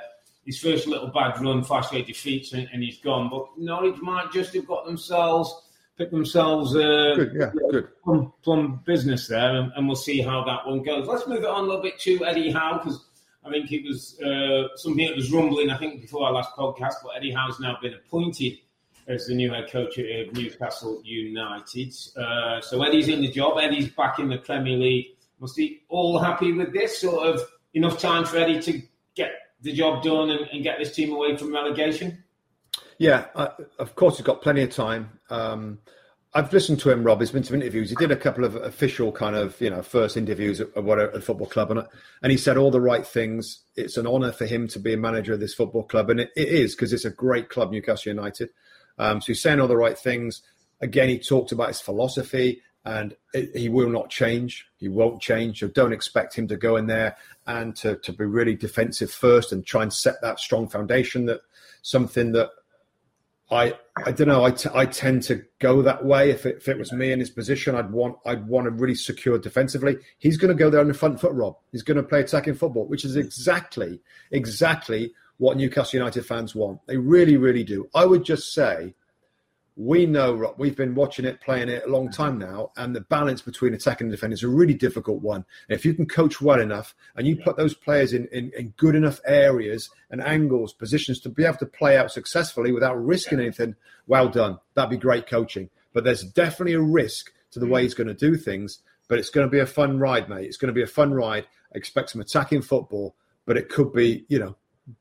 [0.47, 3.29] His first little bad run, fast eight defeats, and, and he's gone.
[3.29, 5.55] But Norwich might just have got themselves
[6.01, 7.89] pick themselves uh, good, yeah, good.
[8.03, 11.07] Plum, plum business there, and, and, we'll see how that one goes.
[11.07, 13.05] Let's move it on a little bit to Eddie Howe because
[13.45, 15.69] I think it was uh, something that was rumbling.
[15.69, 18.59] I think before our last podcast, but Eddie Howe's now been appointed
[19.11, 21.95] as the new head coach of Newcastle United.
[22.17, 23.59] Uh, so Eddie's in the job.
[23.59, 25.07] Eddie's back in the Premier League.
[25.41, 27.43] Must be all happy with this sort of
[27.75, 28.83] enough time for Eddie to
[29.15, 32.23] get the job done and, and get this team away from relegation.
[32.99, 35.19] Yeah, uh, of course he's got plenty of time.
[35.31, 35.79] Um,
[36.33, 37.21] I've listened to him, Rob.
[37.21, 37.91] He's been to interviews.
[37.91, 41.01] He did a couple of official kind of, you know, first interviews at, at what
[41.01, 41.85] a, football club, and
[42.23, 43.65] and he said all the right things.
[43.75, 46.31] It's an honour for him to be a manager of this football club, and it,
[46.37, 48.51] it is because it's a great club, Newcastle United.
[49.01, 50.43] Um, so he's saying all the right things.
[50.83, 54.67] Again, he talked about his philosophy, and it, he will not change.
[54.77, 55.61] He won't change.
[55.61, 59.53] So don't expect him to go in there and to to be really defensive first
[59.53, 61.41] and try and set that strong foundation that
[61.83, 62.51] something that
[63.51, 64.45] I I don't know.
[64.45, 66.31] I, t- I tend to go that way.
[66.31, 68.95] If it, if it was me in his position, I'd want I'd want to really
[68.95, 69.97] secure defensively.
[70.19, 71.57] He's going to go there on the front foot, Rob.
[71.73, 76.81] He's going to play attacking football, which is exactly exactly what Newcastle United fans want.
[76.87, 77.89] They really really do.
[77.95, 78.95] I would just say
[79.81, 83.41] we know we've been watching it, playing it a long time now, and the balance
[83.41, 85.43] between attack and defense is a really difficult one.
[85.69, 88.75] And if you can coach well enough and you put those players in, in, in,
[88.77, 93.41] good enough areas and angles, positions to be able to play out successfully without risking
[93.41, 93.75] anything,
[94.07, 94.59] well done.
[94.75, 95.71] That'd be great coaching.
[95.95, 97.85] But there's definitely a risk to the way mm.
[97.85, 98.81] he's going to do things.
[99.09, 100.45] But it's going to be a fun ride, mate.
[100.45, 101.47] It's going to be a fun ride.
[101.75, 103.15] I expect some attacking football,
[103.47, 104.57] but it could be, you know,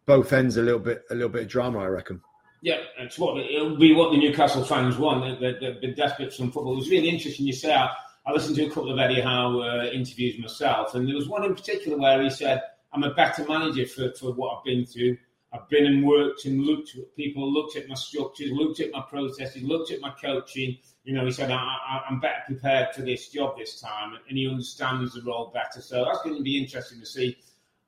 [0.05, 2.21] both ends a little bit, a little bit of drama, I reckon.
[2.61, 5.39] Yeah, it's what it'll be what the Newcastle fans want.
[5.39, 6.73] They're, they're, they're desperate for football.
[6.73, 7.45] It was really interesting.
[7.45, 7.89] You say I,
[8.25, 11.45] I listened to a couple of Eddie Howe uh, interviews myself, and there was one
[11.45, 12.61] in particular where he said,
[12.91, 15.17] "I'm a better manager for, for what I've been through.
[15.51, 19.01] I've been and worked and looked at people, looked at my structures, looked at my
[19.01, 20.77] processes, looked at my coaching.
[21.03, 24.47] You know, he said, I, am better prepared for this job this time, and he
[24.47, 25.81] understands the role better.
[25.81, 27.37] So that's going to be interesting to see.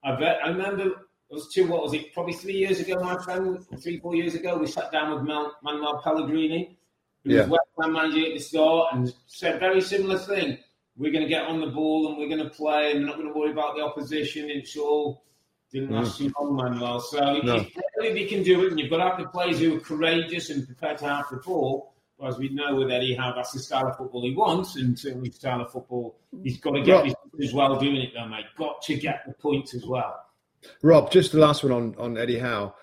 [0.04, 3.18] I, bet, I remember it was two, what was it, probably three years ago, my
[3.24, 6.78] friend, three, four years ago, we sat down with Manuel Pellegrini,
[7.24, 7.42] who yeah.
[7.44, 10.58] was West Ham manager at the start, and said very similar thing.
[10.98, 13.16] We're going to get on the ball and we're going to play, and we're not
[13.16, 14.50] going to worry about the opposition.
[14.50, 15.24] It's all
[15.72, 16.26] didn't last mm.
[16.26, 17.00] too long, Manuel.
[17.00, 17.56] So no.
[17.56, 20.50] if, he can do it, and you've got to have the players who are courageous
[20.50, 21.94] and prepared to have the ball.
[22.20, 25.00] But as we know with Eddie Howe, that's the style of football he wants, and
[25.00, 27.08] certainly the style of football he's got to get
[27.42, 28.46] as well doing it, though, mate.
[28.58, 30.26] Got to get the points as well.
[30.82, 32.76] Rob, just the last one on, on Eddie Howe.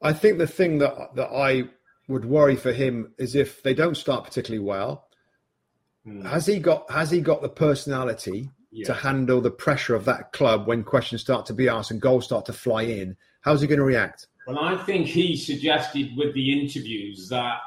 [0.00, 1.64] I think the thing that that I
[2.08, 5.08] would worry for him is if they don't start particularly well.
[6.06, 6.26] Mm.
[6.26, 8.86] Has he got has he got the personality yeah.
[8.86, 12.24] to handle the pressure of that club when questions start to be asked and goals
[12.24, 13.16] start to fly in?
[13.42, 14.26] How's he going to react?
[14.46, 17.58] Well, I think he suggested with the interviews that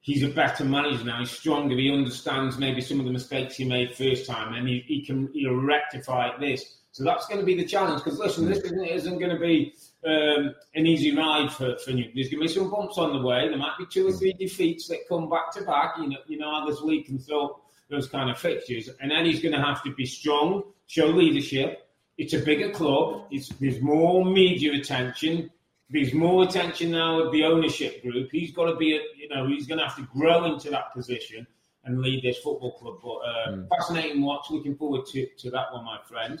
[0.00, 1.20] he's a better manager now.
[1.20, 1.76] He's stronger.
[1.76, 5.30] He understands maybe some of the mistakes he made first time, and he, he can
[5.32, 6.78] he'll rectify this.
[6.92, 8.04] So that's going to be the challenge.
[8.04, 9.74] Because listen, this isn't, isn't going to be
[10.06, 12.12] um, an easy ride for, for Newton.
[12.14, 13.48] There's going to be some bumps on the way.
[13.48, 15.94] There might be two or three defeats that come back to back.
[15.98, 18.90] You know, you know how this league can throw those kind of fixtures.
[19.00, 21.88] And then he's going to have to be strong, show leadership.
[22.18, 23.26] It's a bigger club.
[23.30, 25.50] It's, there's more media attention.
[25.88, 28.28] There's more attention now of the ownership group.
[28.32, 30.92] He's got to be, a, you know, he's going to have to grow into that
[30.92, 31.46] position
[31.84, 32.98] and lead this football club.
[33.02, 33.68] But uh, mm.
[33.68, 34.46] fascinating watch.
[34.50, 36.40] Looking forward to, to that one, my friend.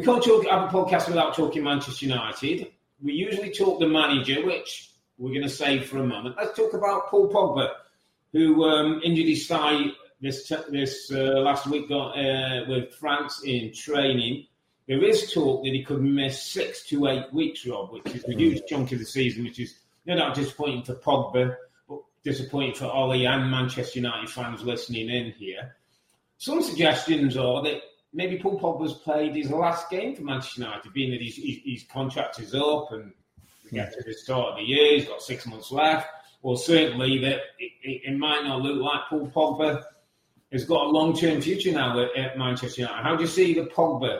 [0.00, 2.68] We can't talk have a podcast without talking Manchester United.
[3.02, 6.36] We usually talk the manager, which we're going to save for a moment.
[6.38, 7.68] Let's talk about Paul Pogba,
[8.32, 9.88] who um, injured his thigh
[10.22, 14.46] this this uh, last week got, uh, with France in training.
[14.88, 18.32] There is talk that he could miss six to eight weeks, Rob, which is a
[18.32, 22.86] huge chunk of the season, which is no doubt disappointing for Pogba, but disappointing for
[22.86, 25.76] Ole and Manchester United fans listening in here.
[26.38, 31.10] Some suggestions are that maybe Paul Pogba's played his last game for Manchester United, being
[31.12, 33.12] that his, his, contract is up and
[33.64, 36.08] we get to the start of the year, he's got six months left.
[36.42, 39.82] Well, certainly that it, it, it, might not look like Paul Pogba
[40.52, 43.02] has got a long term future now at, at, Manchester United.
[43.02, 44.18] How do you see the Pogba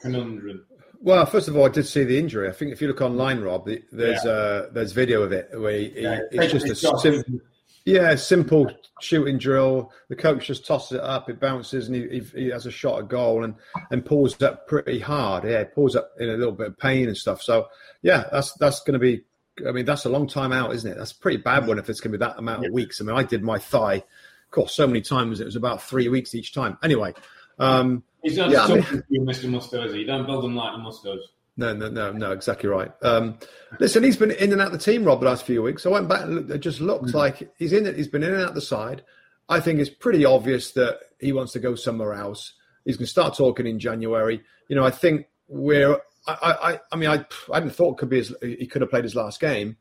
[0.00, 0.64] conundrum?
[1.00, 2.48] Well, first of all, I did see the injury.
[2.48, 4.30] I think if you look online, Rob, there's yeah.
[4.30, 7.40] uh, there's video of it where he, yeah, it's just a sim-
[7.88, 8.70] yeah, simple
[9.00, 9.90] shooting drill.
[10.08, 12.98] The coach just tosses it up, it bounces, and he, he, he has a shot
[12.98, 13.54] at goal and
[13.90, 15.44] and pulls up pretty hard.
[15.44, 17.42] Yeah, pulls up in a little bit of pain and stuff.
[17.42, 17.68] So
[18.02, 19.22] yeah, that's that's going to be.
[19.66, 20.96] I mean, that's a long time out, isn't it?
[20.98, 23.00] That's a pretty bad one if it's going to be that amount of weeks.
[23.00, 26.08] I mean, I did my thigh, of course, so many times it was about three
[26.08, 26.78] weeks each time.
[26.82, 27.12] Anyway,
[27.58, 29.50] um, he's not yeah, I mean, you, Mr.
[29.50, 29.98] Mustoes.
[29.98, 31.20] You don't build them like the Mustoes.
[31.58, 32.92] No, no, no, no, exactly right.
[33.02, 33.36] Um,
[33.80, 35.84] listen, he's been in and out the team, Rob, the last few weeks.
[35.84, 37.18] I went back and looked, it just looks mm-hmm.
[37.18, 37.96] like he's in it.
[37.96, 39.02] He's been in and out the side.
[39.48, 42.52] I think it's pretty obvious that he wants to go somewhere else.
[42.84, 44.40] He's going to start talking in January.
[44.68, 45.98] You know, I think we're.
[46.28, 49.04] I, I, I mean, I, I hadn't thought could be his, he could have played
[49.04, 49.78] his last game.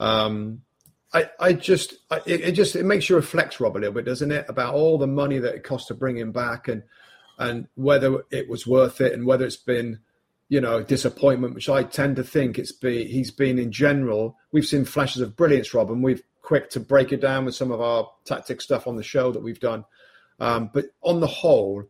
[0.00, 0.60] Um,
[1.14, 4.04] I, I just, I, it, it, just, it makes you reflect, Rob, a little bit,
[4.04, 6.82] doesn't it, about all the money that it cost to bring him back and,
[7.38, 10.00] and whether it was worth it and whether it's been
[10.48, 14.36] you know, disappointment, which I tend to think it's be he's been in general.
[14.52, 17.72] We've seen flashes of brilliance, Rob, and we've quick to break it down with some
[17.72, 19.84] of our tactic stuff on the show that we've done.
[20.38, 21.84] Um, but on the whole,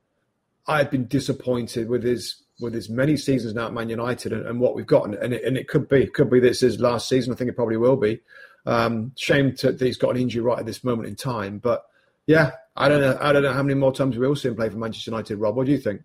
[0.66, 4.60] I've been disappointed with his with his many seasons now at Man United and, and
[4.60, 5.14] what we've gotten.
[5.14, 7.32] And it, and it could be could be this is last season.
[7.32, 8.20] I think it probably will be.
[8.66, 11.58] Um, shame to, that he's got an injury right at this moment in time.
[11.58, 11.84] But
[12.26, 13.18] yeah, I don't know.
[13.20, 15.36] I don't know how many more times we will see him play for Manchester United.
[15.36, 16.02] Rob, what do you think?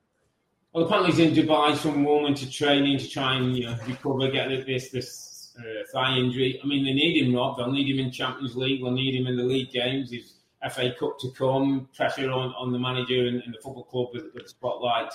[0.73, 4.29] Well, apparently he's in Dubai, some woman to training to try and you know recover,
[4.29, 6.59] get this this uh, thigh injury.
[6.63, 7.57] I mean, they need him, Rob.
[7.57, 8.81] They'll need him in Champions League.
[8.81, 10.11] They'll need him in the league games.
[10.11, 10.33] His
[10.71, 11.89] FA Cup to come.
[11.95, 15.11] Pressure on, on the manager and, and the football club with, with the spotlight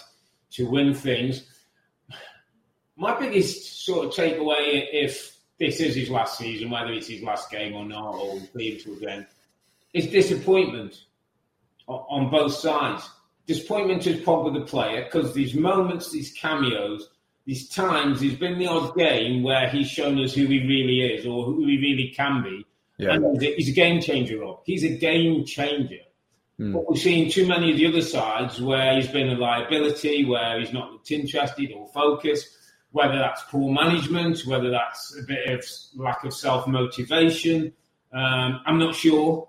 [0.52, 1.44] to win things.
[2.96, 7.50] My biggest sort of takeaway, if this is his last season, whether it's his last
[7.50, 9.26] game or not, or leave to again,
[9.92, 11.04] is disappointment
[11.86, 13.08] on both sides
[13.46, 17.10] disappointment is probably the player because these moments, these cameos,
[17.46, 21.26] these times, he's been the odd game where he's shown us who he really is
[21.26, 22.66] or who he really can be.
[22.98, 23.14] Yeah.
[23.14, 24.60] And he's a, he's a game changer, Rob.
[24.64, 25.98] He's a game changer.
[26.58, 26.72] Mm.
[26.72, 30.60] But we've seen too many of the other sides where he's been a liability, where
[30.60, 32.48] he's not looked interested or focused,
[32.92, 35.64] whether that's poor management, whether that's a bit of
[35.96, 37.72] lack of self motivation.
[38.12, 39.48] Um, I'm not sure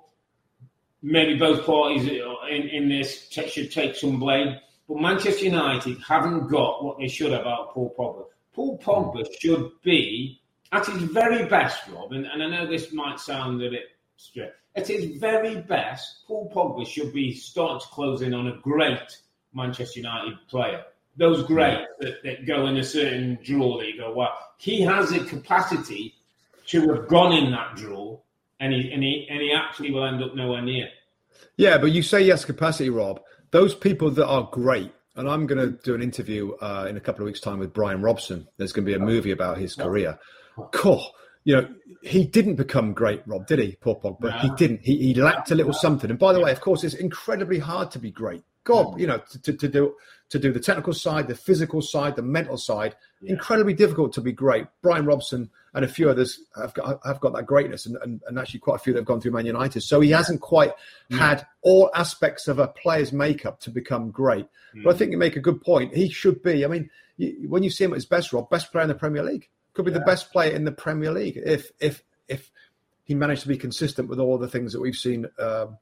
[1.05, 2.09] maybe both parties
[2.49, 4.57] in, in this should take some blame.
[4.87, 8.25] But Manchester United haven't got what they should have about Paul Pogba.
[8.53, 10.39] Paul Pogba should be
[10.71, 13.83] at his very best, Rob, and, and I know this might sound a bit
[14.17, 14.51] strange.
[14.75, 19.21] At his very best, Paul Pogba should be starting to close in on a great
[19.53, 20.83] Manchester United player.
[21.17, 25.13] Those great that, that go in a certain draw that you go, wow, he has
[25.13, 26.13] a capacity
[26.67, 28.19] to have gone in that draw
[28.59, 30.89] and he, and he, and he actually will end up nowhere near.
[31.57, 33.19] Yeah, but you say yes, capacity, Rob.
[33.51, 36.99] Those people that are great, and I'm going to do an interview uh, in a
[36.99, 38.47] couple of weeks' time with Brian Robson.
[38.57, 40.19] There's going to be a movie about his career.
[40.73, 41.05] Cool.
[41.45, 41.67] You know,
[42.01, 44.31] he didn't become great, Rob, did he, Poor Pogba?
[44.31, 44.37] No.
[44.39, 44.81] He didn't.
[44.83, 46.09] He, he lacked a little something.
[46.09, 48.43] And by the way, of course, it's incredibly hard to be great.
[48.65, 49.95] God, you know, to, to, do
[50.29, 53.31] to do the technical side, the physical side, the mental side, yeah.
[53.31, 54.65] incredibly difficult to be great.
[54.81, 58.39] Brian Robson and a few others have got have got that greatness, and, and, and
[58.39, 59.81] actually quite a few that have gone through Man United.
[59.81, 60.73] So he hasn't quite
[61.11, 61.17] mm.
[61.17, 64.47] had all aspects of a player's makeup to become great.
[64.75, 64.83] Mm.
[64.83, 65.95] But I think you make a good point.
[65.95, 66.65] He should be.
[66.65, 68.95] I mean, you, when you see him at his best, Rob, best player in the
[68.95, 69.99] Premier League, could be yeah.
[69.99, 72.49] the best player in the Premier League if if if
[73.03, 75.27] he managed to be consistent with all the things that we've seen.
[75.37, 75.77] Um,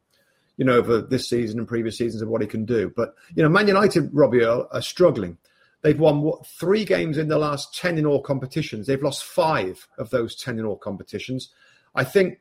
[0.58, 2.92] you know, over this season and previous seasons of what he can do.
[2.96, 5.38] But you know, Man United, Robbie, are, are struggling.
[5.82, 8.88] They've won what, three games in the last ten in all competitions.
[8.88, 11.50] They've lost five of those ten in all competitions.
[11.96, 12.40] I think,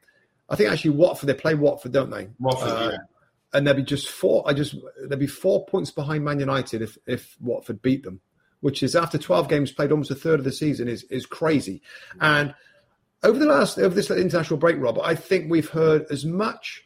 [0.49, 2.29] I think actually Watford they play Watford, don't they?
[2.39, 2.99] Watford, uh, yeah.
[3.55, 4.45] And there'd be just four.
[4.47, 8.21] I just there'd be four points behind Man United if if Watford beat them,
[8.61, 11.83] which is after twelve games played, almost a third of the season is is crazy.
[12.21, 12.55] And
[13.23, 16.85] over the last over this international break, Rob, I think we've heard as much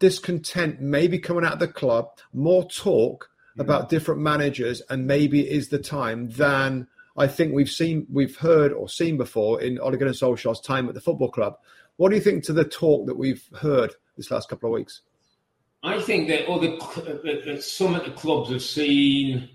[0.00, 3.60] discontent maybe coming out of the club, more talk mm.
[3.60, 8.36] about different managers, and maybe it is the time than I think we've seen, we've
[8.36, 11.56] heard or seen before in Ole Gunnar Solskjaer's time at the football club.
[11.96, 15.02] What do you think to the talk that we've heard this last couple of weeks?
[15.82, 19.48] I think that other that uh, uh, uh, some of the clubs have seen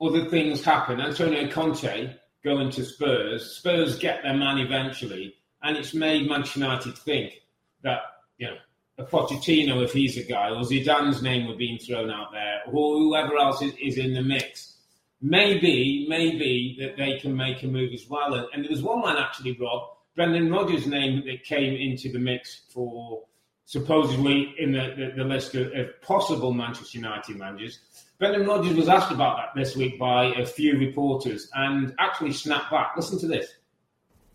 [0.00, 1.00] other things happen.
[1.00, 3.56] Antonio Conte going to Spurs.
[3.56, 7.42] Spurs get their man eventually, and it's made Manchester United think
[7.82, 8.00] that
[8.38, 8.56] you know
[9.02, 12.98] a Pochettino, if he's a guy, or Zidane's name were being thrown out there, or
[12.98, 14.76] whoever else is, is in the mix.
[15.20, 18.34] Maybe, maybe that they can make a move as well.
[18.34, 22.18] And, and there was one man actually, Rob, Brendan Rodgers' name that came into the
[22.18, 23.22] mix for
[23.64, 27.78] supposedly in the, the, the list of, of, possible Manchester United managers.
[28.18, 32.70] Brendan Rodgers was asked about that this week by a few reporters and actually snapped
[32.70, 32.92] back.
[32.96, 33.54] Listen to this.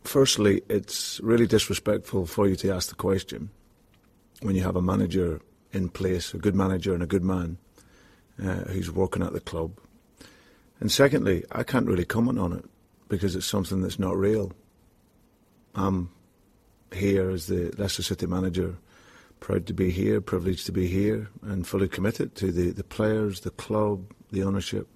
[0.04, 3.50] Firstly, it's really disrespectful for you to ask the question
[4.42, 7.58] when you have a manager in place, a good manager and a good man
[8.42, 9.80] uh, who's working at the club.
[10.80, 12.66] And secondly, I can't really comment on it
[13.10, 14.52] because it's something that's not real.
[15.76, 16.10] I'm
[16.94, 18.78] here as the Leicester City manager,
[19.40, 23.42] proud to be here, privileged to be here, and fully committed to the, the players,
[23.42, 24.88] the club, the ownership.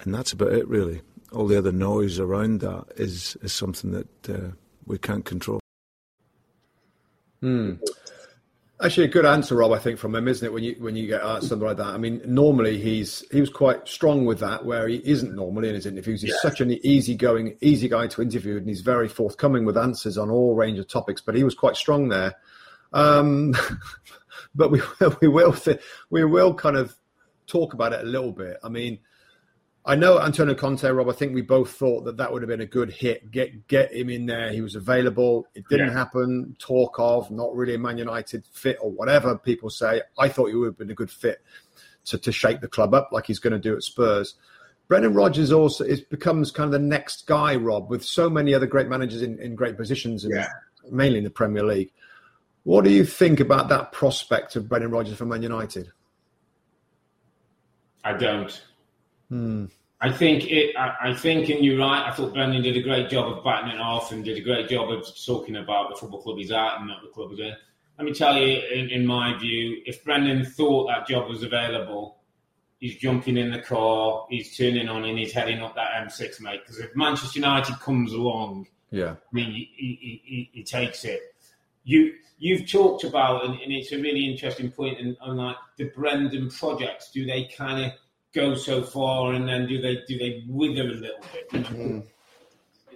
[0.00, 1.02] And that's about it, really.
[1.32, 4.52] All the other noise around that is, is something that uh,
[4.86, 5.60] we can't control.
[7.40, 7.74] Hmm.
[8.82, 9.70] Actually, a good answer, Rob.
[9.70, 10.52] I think from him, isn't it?
[10.52, 11.86] When you when you get asked something like that.
[11.86, 15.76] I mean, normally he's he was quite strong with that, where he isn't normally in
[15.76, 16.22] his interviews.
[16.22, 20.28] He's such an easygoing, easy guy to interview, and he's very forthcoming with answers on
[20.28, 21.20] all range of topics.
[21.20, 22.34] But he was quite strong there.
[22.92, 23.54] Um,
[24.56, 24.82] but we
[25.20, 25.54] we will
[26.10, 26.96] we will kind of
[27.46, 28.56] talk about it a little bit.
[28.64, 28.98] I mean,
[29.86, 31.10] I know Antonio Conte, Rob.
[31.10, 33.30] I think we both thought that that would have been a good hit.
[33.30, 34.50] Get get him in there.
[34.50, 35.46] He was available.
[35.54, 35.92] It didn't yeah.
[35.92, 36.56] happen.
[36.58, 40.00] Talk of not really a Man United fit or whatever people say.
[40.18, 41.42] I thought he would have been a good fit
[42.06, 44.36] to to shake the club up like he's going to do at Spurs.
[44.88, 48.66] Brendan Rodgers also is becomes kind of the next guy, Rob, with so many other
[48.66, 50.48] great managers in, in great positions, yeah.
[50.90, 51.92] mainly in the Premier League.
[52.64, 55.90] What do you think about that prospect of Brendan Rodgers for Man United?
[58.02, 58.62] I don't.
[59.28, 59.66] Hmm.
[60.00, 60.76] I think it.
[60.76, 62.06] I, I, think, and you're right.
[62.06, 64.68] I thought Brendan did a great job of batting it off and did a great
[64.68, 67.54] job of talking about the football club he's at and not the club he's in.
[67.98, 72.18] Let me tell you, in, in my view, if Brendan thought that job was available,
[72.80, 76.60] he's jumping in the car, he's turning on, and he's heading up that M6, mate.
[76.62, 81.20] Because if Manchester United comes along, yeah, I mean, he, he, he, he takes it.
[81.84, 86.50] You you've talked about, and, and it's a really interesting point, and like the Brendan
[86.50, 87.92] projects, do they kind of
[88.34, 91.50] go so far, and then do they do they wither a little bit?
[91.50, 92.00] Mm-hmm.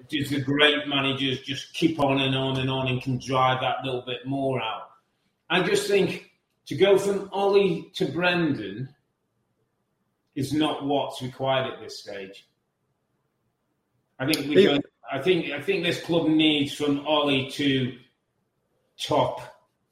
[0.09, 3.85] Does the great managers just keep on and on and on and can drive that
[3.85, 4.88] little bit more out?
[5.51, 6.31] I just think
[6.66, 8.94] to go from Ole to Brendan
[10.35, 12.46] is not what's required at this stage.
[14.18, 17.98] I think we don't, I think I think this club needs from Ole to
[19.01, 19.40] top,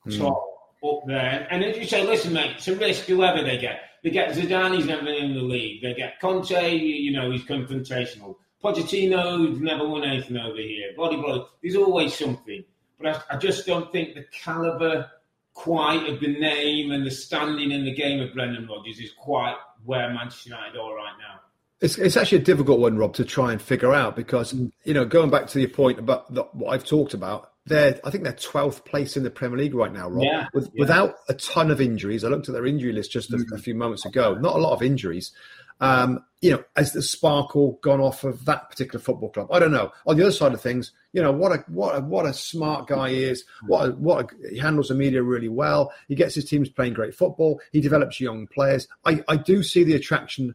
[0.06, 0.18] mm.
[0.18, 0.44] top
[0.84, 1.46] up there.
[1.50, 3.80] And if you say, listen, mate, it's a risk whoever they get.
[4.06, 5.82] They get Zidane, he's never been in the league.
[5.82, 8.36] They get Conte, you know, he's confrontational.
[8.62, 10.92] Pochettino, he's never won anything over here.
[10.96, 12.62] Body, body, there's always something.
[13.00, 15.10] But I, I just don't think the calibre
[15.54, 19.56] quite of the name and the standing in the game of Brendan Rodgers is quite
[19.84, 21.40] where Manchester United are right now.
[21.80, 25.04] It's, it's actually a difficult one, Rob, to try and figure out because, you know,
[25.04, 28.32] going back to your point about the, what I've talked about, they're I think they're
[28.32, 30.24] twelfth place in the Premier League right now, Rob.
[30.24, 30.80] Yeah, with, yeah.
[30.80, 33.54] Without a ton of injuries, I looked at their injury list just a, mm-hmm.
[33.54, 34.34] a few moments ago.
[34.34, 35.32] Not a lot of injuries.
[35.78, 39.48] Um, you know, has the sparkle gone off of that particular football club?
[39.52, 39.92] I don't know.
[40.06, 42.86] On the other side of things, you know what a what a, what a smart
[42.86, 43.44] guy he is.
[43.66, 45.92] What a, what a, he handles the media really well.
[46.08, 47.60] He gets his teams playing great football.
[47.72, 48.88] He develops young players.
[49.04, 50.54] I, I do see the attraction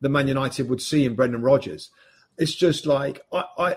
[0.00, 1.90] that Man United would see in Brendan Rodgers.
[2.38, 3.76] It's just like I, I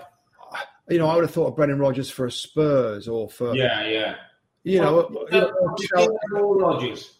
[0.88, 3.86] you know, I would have thought of Brendan Rodgers for a Spurs or for yeah,
[3.86, 4.14] yeah.
[4.62, 7.18] You know, well, Pochettino or Rodgers.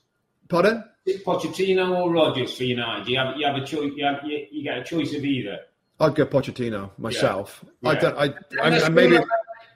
[0.49, 0.85] Pardon?
[1.25, 3.09] Pochettino or Rodgers for United.
[3.09, 3.93] You have you have a choice.
[3.97, 5.61] You, have, you, you get a choice of either.
[6.01, 7.65] I'd go Pochettino myself.
[7.81, 7.91] Yeah.
[7.91, 8.19] I don't.
[8.19, 8.25] I,
[8.63, 9.19] I, I maybe.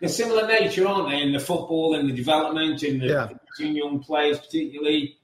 [0.00, 1.22] they're similar nature, aren't they?
[1.22, 3.28] In the football, in the development, in the Yeah.
[3.58, 5.16] young players, particularly.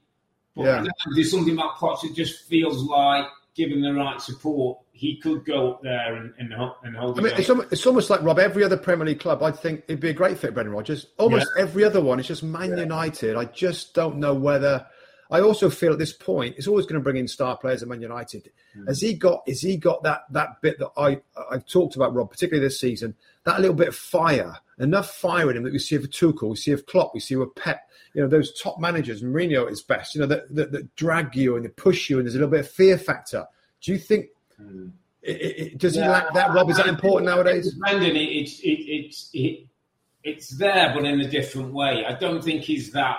[0.55, 0.85] But Yeah.
[1.15, 3.25] there's something about Potts that just feels like,
[3.55, 6.51] given the right support, he could go up there and, and,
[6.83, 8.39] and hold I mean, it's almost, it's almost like Rob.
[8.39, 11.05] Every other Premier League club, I think it'd be a great fit, Brendan Rodgers.
[11.17, 13.35] Almost every other one, it's just Man United.
[13.35, 14.87] I just don't know whether.
[15.29, 17.89] I also feel at this point, it's always going to bring in star players at
[17.89, 18.49] Man United.
[18.73, 18.87] Hmm.
[18.87, 19.43] Has he got?
[19.47, 21.21] Has he got that that bit that I
[21.51, 23.13] I've talked about, Rob, particularly this season?
[23.43, 26.55] That little bit of fire, enough fire in him that we see with Tuchel, we
[26.55, 27.81] see with Klopp, we see of Pep.
[28.13, 30.15] You know, those top managers, Mourinho at his best.
[30.15, 32.49] You know, that, that, that drag you and they push you, and there's a little
[32.49, 33.45] bit of fear factor.
[33.81, 34.27] Do you think?
[34.59, 34.91] It,
[35.23, 36.69] it, it- does he Yeah, lack that, Rob?
[36.69, 37.73] Is that important nowadays?
[37.73, 39.65] Brendan, it's it, it's it,
[40.23, 42.05] it's there, but in a different way.
[42.07, 43.17] I don't think he's that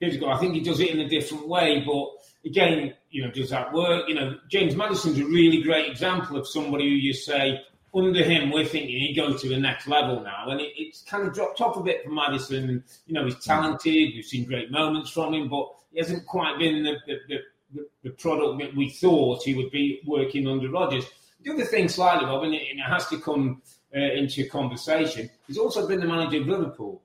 [0.00, 0.30] physical.
[0.30, 1.82] I think he does it in a different way.
[1.86, 2.08] But
[2.44, 4.08] again, you know, does that work?
[4.08, 7.60] You know, James Maddison's a really great example of somebody who you say
[7.94, 11.26] under him, we're thinking he goes to the next level now, and it, it's kind
[11.26, 12.84] of dropped off a bit for Madison.
[13.06, 14.12] You know, he's talented.
[14.14, 17.36] We've seen great moments from him, but he hasn't quite been the the, the,
[17.74, 21.06] the, the product that we thought he would be working under Rodgers.
[21.42, 23.62] The other thing, slightly, Rob, and it, and it has to come
[23.94, 27.02] uh, into conversation, he's also been the manager of Liverpool.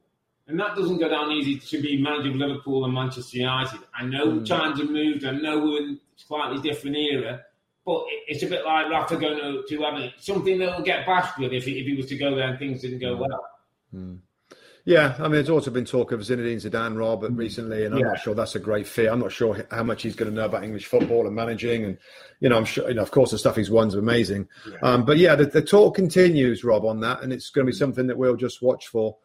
[0.47, 3.80] And that doesn't go down easy to be manager of Liverpool and Manchester United.
[3.97, 4.43] I know hmm.
[4.43, 5.24] times have moved.
[5.24, 7.41] I know we're in a slightly different era.
[7.86, 10.12] But it- it's a bit like Rafa going to, to Everton.
[10.18, 12.59] Something that will get bashed with if he, if he was to go there and
[12.59, 13.22] things didn't go hmm.
[13.22, 13.45] well.
[13.91, 14.16] Hmm.
[14.84, 18.07] Yeah, I mean, there's also been talk of Zinedine Zidane, Robert, recently, and I'm Yeah.
[18.07, 19.09] not sure that's a great fit.
[19.11, 21.97] I'm not sure how much he's going to know about English football and managing, and
[22.39, 24.47] you know, I'm sure, you know, of course, the stuff he's won's amazing.
[24.82, 27.77] Um, but yeah, the, the talk continues, Rob, on that, and it's going to be
[27.77, 29.17] something that we'll just watch for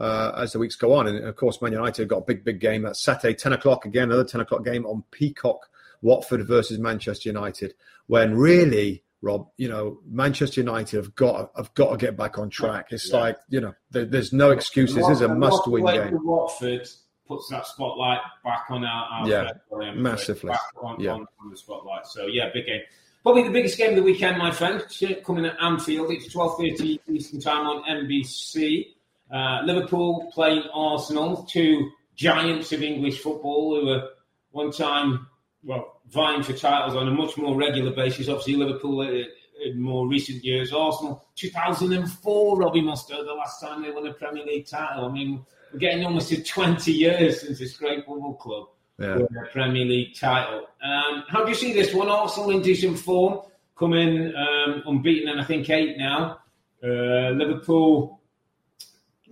[0.00, 1.06] uh, as the weeks go on.
[1.06, 2.82] And of course, Man United have got a big, big game.
[2.82, 5.68] That's Saturday, 10 o'clock again, another 10 o'clock game on Peacock,
[6.02, 7.74] Watford versus Manchester United.
[8.08, 12.50] When really, Rob, you know, Manchester United have got have got to get back on
[12.50, 12.88] track.
[12.90, 14.96] It's like you know, there, there's no excuses.
[14.96, 16.18] This is a must-win game.
[16.24, 16.86] Watford
[17.26, 20.48] puts that spotlight back on our, our Yeah, Fred Williams, I'm afraid, massively.
[20.50, 21.12] back on, Yeah.
[21.12, 22.06] on, on the spotlight.
[22.06, 22.82] So yeah, big game.
[23.22, 24.84] Probably the biggest game of the weekend, my friend,
[25.24, 26.10] coming at Anfield.
[26.10, 28.88] It's twelve thirty Eastern Time on NBC.
[29.32, 34.10] Uh, Liverpool playing Arsenal, two giants of English football who were
[34.50, 35.26] one time
[35.64, 38.28] well vying for titles on a much more regular basis.
[38.28, 40.72] Obviously, Liverpool in more recent years.
[40.72, 45.06] Arsenal, 2004, Robbie Mustoe, the last time they won a Premier League title.
[45.06, 49.16] I mean, we're getting almost to 20 years since this great football club Yeah.
[49.16, 50.66] won a Premier League title.
[50.82, 52.08] Um, how do you see this one?
[52.08, 53.40] Arsenal in decent form,
[53.76, 56.38] coming um, unbeaten, and I think eight now.
[56.82, 58.20] Uh, Liverpool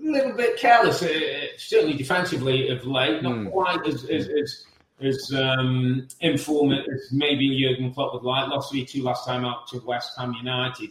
[0.05, 4.65] a little bit careless, uh, certainly defensively of late, not quite as as, as,
[5.05, 8.49] as um, in form as maybe Jurgen Klopp would like.
[8.49, 10.91] Lost 3 2 last time out to West Ham United.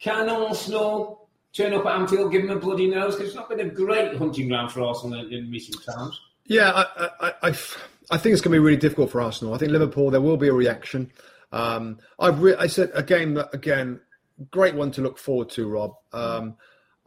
[0.00, 3.14] Can Arsenal turn up at Anfield, give them a bloody nose?
[3.14, 6.18] Because it's not been a great hunting ground for Arsenal in, recent times.
[6.46, 7.48] Yeah, I, I, I,
[8.10, 9.54] I think it's going to be really difficult for Arsenal.
[9.54, 11.12] I think Liverpool, there will be a reaction.
[11.52, 14.00] Um, I've re- I said a game that, again,
[14.50, 15.94] great one to look forward to, Rob.
[16.12, 16.56] Um,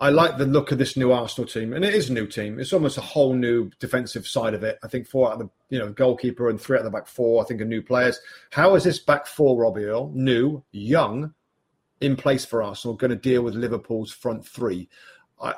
[0.02, 2.60] I like the look of this new Arsenal team, and it is a new team.
[2.60, 4.80] It's almost a whole new defensive side of it.
[4.84, 7.06] I think four out of the you know goalkeeper and three out of the back
[7.06, 7.42] four.
[7.42, 8.20] I think are new players.
[8.50, 11.36] How is this back four, Robbie Earle, new, young,
[12.02, 14.90] in place for Arsenal, going to deal with Liverpool's front three?
[15.40, 15.54] I, I,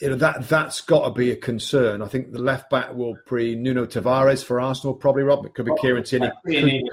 [0.00, 2.00] you know that that's got to be a concern.
[2.00, 5.24] I think the left back will be Nuno Tavares for Arsenal, probably.
[5.24, 6.30] Rob, it could be Kieran Tierney.
[6.46, 6.84] Tierney,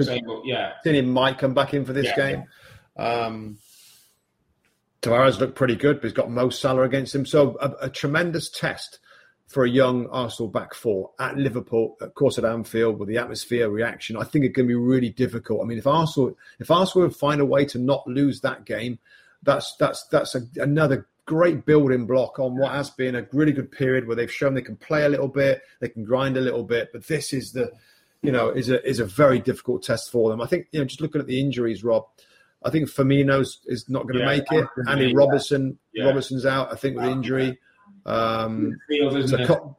[0.46, 0.74] yeah.
[0.84, 2.44] Tierney might come back in for this Yeah, game.
[2.98, 3.58] Um,
[5.06, 7.26] Tavares looked pretty good, but he's got Mo Salah against him.
[7.26, 9.00] So a, a tremendous test
[9.48, 13.70] for a young Arsenal back four at Liverpool, of course at Anfield with the atmosphere
[13.70, 14.18] reaction.
[14.18, 15.62] I think it's going to be really difficult.
[15.62, 19.00] I mean, if Arsenal if Arsenal find a way to not lose that game,
[19.44, 23.72] that's that's that's a, another great building block on what has been a really good
[23.72, 26.64] period where they've shown they can play a little bit, they can grind a little
[26.64, 27.72] bit, but this is the
[28.24, 30.42] you know is a is a very difficult test for them.
[30.42, 32.06] I think you know just looking at the injuries, Rob.
[32.66, 34.68] I think Firmino's is not going to Yeah, make it.
[34.88, 35.14] Andy yeah.
[35.16, 36.06] Robertson, Yeah.
[36.06, 36.74] Robertson's out.
[36.74, 37.60] I think with injury.
[38.06, 39.48] Um, Field, isn't it?
[39.48, 39.78] co-.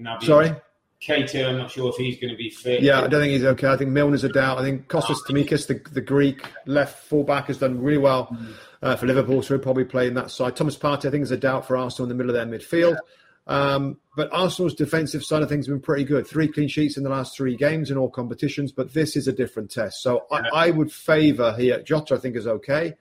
[0.00, 0.22] Naby.
[0.24, 0.54] sorry.
[1.02, 2.80] Keita, I'm not sure if he's going to be fit.
[2.82, 3.68] Yeah, I don't think he's okay.
[3.68, 4.58] I think Milner's a doubt.
[4.58, 8.34] I think Kostas Tsimikas, the, the Greek left fullback, has done really well
[8.82, 10.56] uh, for Liverpool, so he'll probably play in that side.
[10.56, 12.96] Thomas Partey, I think, is a doubt for Arsenal in the middle of their midfield.
[13.46, 16.26] Um, but Arsenal's defensive side of things have been pretty good.
[16.26, 19.32] Three clean sheets in the last three games in all competitions, but this is a
[19.32, 20.02] different test.
[20.02, 21.82] So I, I would favour here.
[21.82, 22.94] Jota, I think, is okay.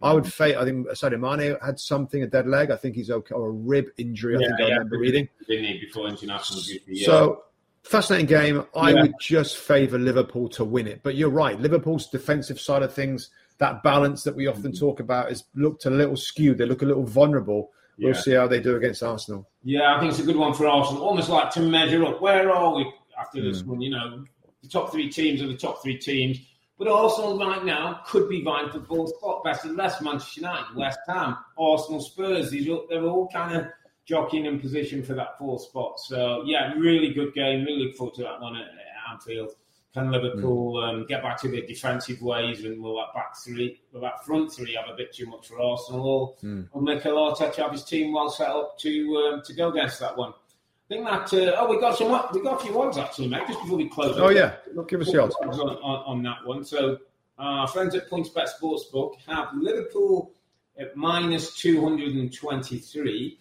[0.00, 0.60] I would favour.
[0.60, 2.70] I think Sadio Mane had something, a dead leg.
[2.70, 4.36] I think he's okay, or a rib injury.
[4.36, 4.72] I Yeah, think I yeah.
[4.74, 5.28] remember reading.
[5.48, 6.84] Didn't he, before international duty?
[6.86, 7.06] Yeah.
[7.06, 7.42] So
[7.82, 8.64] fascinating game.
[8.76, 11.00] I would just favour Liverpool to win it.
[11.02, 11.58] But you're right.
[11.58, 14.78] Liverpool's defensive side of things, that balance that we often Mm-hmm.
[14.78, 16.58] talk about, is looked a little skewed.
[16.58, 19.48] They look a little vulnerable We'll see how they do against Arsenal.
[19.64, 21.02] Yeah, I think it's a good one for Arsenal.
[21.02, 22.20] Almost like to measure up.
[22.20, 23.70] Where are we after this hmm.
[23.70, 23.80] one?
[23.80, 24.24] You know,
[24.62, 26.38] the top three teams are the top three teams.
[26.78, 29.42] But Arsenal right now could be vying for fourth spot.
[29.42, 32.50] Best and less Manchester United, West Ham, Arsenal, Spurs.
[32.50, 33.66] These are, they're all kind of
[34.06, 35.98] jockeying in position for that fourth spot.
[35.98, 37.64] So yeah, really good game.
[37.64, 39.56] Really look forward to that one at, at Anfield.
[39.98, 40.88] Can Liverpool Mm.
[40.88, 44.52] um, get back to their defensive ways and will that back three, will that front
[44.52, 46.06] three have a bit too much for Arsenal?
[46.06, 46.68] Or Mm.
[46.72, 50.16] will Mikel Arteta have his team well set up to um, to go against that
[50.16, 50.30] one?
[50.30, 53.46] I think that uh, oh we got some we got a few odds actually, mate.
[53.46, 54.16] Just before we close.
[54.18, 54.34] Oh up.
[54.34, 55.34] yeah, look, give us the odds.
[55.42, 56.64] on, on, on that one.
[56.64, 56.98] So
[57.38, 60.32] our friends at PointsBet Sportsbook have Liverpool
[60.78, 63.38] at minus 223.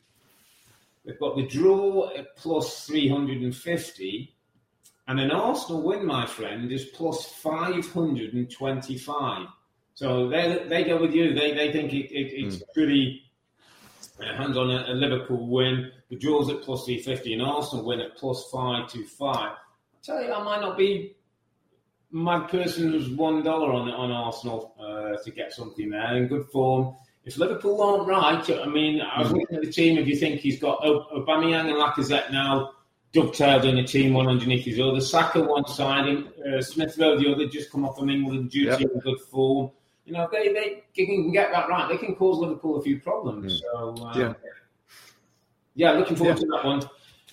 [1.06, 4.10] They've got the draw at plus 350.
[4.20, 4.28] And
[5.08, 9.48] an Arsenal win, my friend, is plus 525.
[9.94, 11.34] So they, they go with you.
[11.34, 13.22] They, they think it, it, it's pretty
[14.20, 15.92] uh, hands on a, a Liverpool win.
[16.10, 19.36] The draws at plus 350 and Arsenal win at plus 525.
[19.36, 19.56] I
[20.04, 21.16] tell you, I might not be
[22.12, 26.46] my person who's one dollar on on Arsenal uh, to get something there in good
[26.48, 26.96] form.
[27.26, 29.98] If Liverpool aren't right, I mean, I was looking at the team.
[29.98, 32.72] If you think he's got Aubameyang and Lacazette now
[33.14, 37.18] dovetailed in a team, one underneath his other, Saka one side, and uh, Smith Rowe
[37.18, 38.82] the other, just come off from England duty Yep.
[38.82, 39.72] in good form.
[40.06, 40.54] You know, they
[40.96, 41.90] they can get that right.
[41.90, 43.62] They can cause Liverpool a few problems.
[43.62, 44.34] So uh, Yeah.
[45.76, 46.82] yeah, looking forward to that one.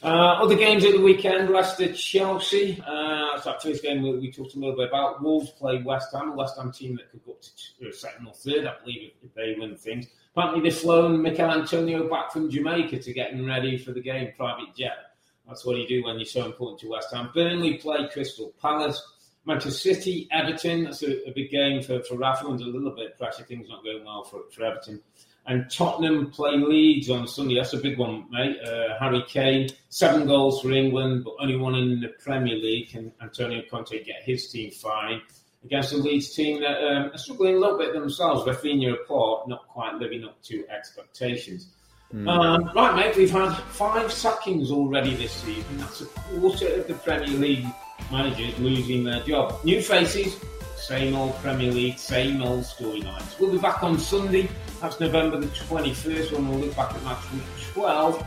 [0.02, 2.82] Uh, other games at the weekend, Leicester Chelsea.
[2.86, 5.22] Uh, that's that first game we, we talked a little bit about.
[5.22, 8.26] Wolves play West Ham, a West Ham team that could go up to uh, second
[8.26, 10.06] or third, I believe, if, they win things.
[10.36, 14.32] Apparently, they've flown Michail Antonio back from Jamaica to get him ready for the game,
[14.36, 15.13] private jet.
[15.46, 17.30] That's what you do when you're so important to West Ham.
[17.34, 19.02] Burnley play Crystal Palace.
[19.46, 20.84] Manchester City, Everton.
[20.84, 23.44] That's a, a big game for, for Rafa under a little bit of pressure.
[23.44, 25.02] Things not going well for, for Everton.
[25.46, 27.56] And Tottenham play Leeds on Sunday.
[27.56, 28.56] That's a big one, mate.
[28.66, 32.88] Uh, Harry Kane, seven goals for England, but only one in the Premier League.
[32.88, 35.20] Can Antonio Conte get his team fine
[35.62, 38.48] against a Leeds team that um, are struggling a little bit themselves?
[38.48, 41.68] Raphinha apart, not quite living up to expectations.
[42.14, 45.78] Um, right, mate, we've had five sackings already this season.
[45.78, 47.66] That's a quarter of the Premier League
[48.12, 49.64] managers losing their job.
[49.64, 50.38] New faces,
[50.76, 53.38] same old Premier League, same old storylines.
[53.40, 54.48] We'll be back on Sunday.
[54.80, 57.42] That's November the 21st when we'll look back at match week
[57.72, 58.24] 12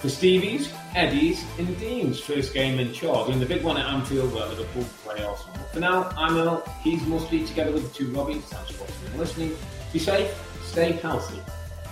[0.00, 3.30] for Stevie's, Eddie's, and Dean's first game in charge.
[3.30, 5.58] And the big one at Anfield where Liverpool play Arsenal.
[5.72, 6.68] For now, I'm Earle.
[6.82, 8.42] He's Musty together with the two Robbies.
[8.42, 9.56] Thanks for watching and listening.
[9.92, 11.40] Be safe, stay healthy.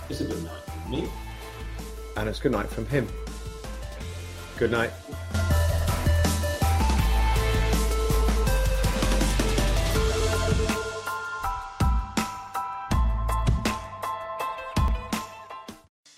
[0.09, 1.09] It's a good night for me.
[2.17, 3.07] And it's good night from him.
[4.57, 4.91] Good night.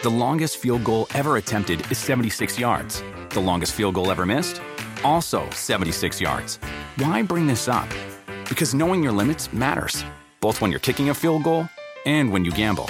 [0.01, 3.03] The longest field goal ever attempted is 76 yards.
[3.31, 4.61] The longest field goal ever missed?
[5.03, 6.59] Also 76 yards.
[6.95, 7.89] Why bring this up?
[8.47, 10.05] Because knowing your limits matters,
[10.39, 11.67] both when you're kicking a field goal
[12.05, 12.89] and when you gamble.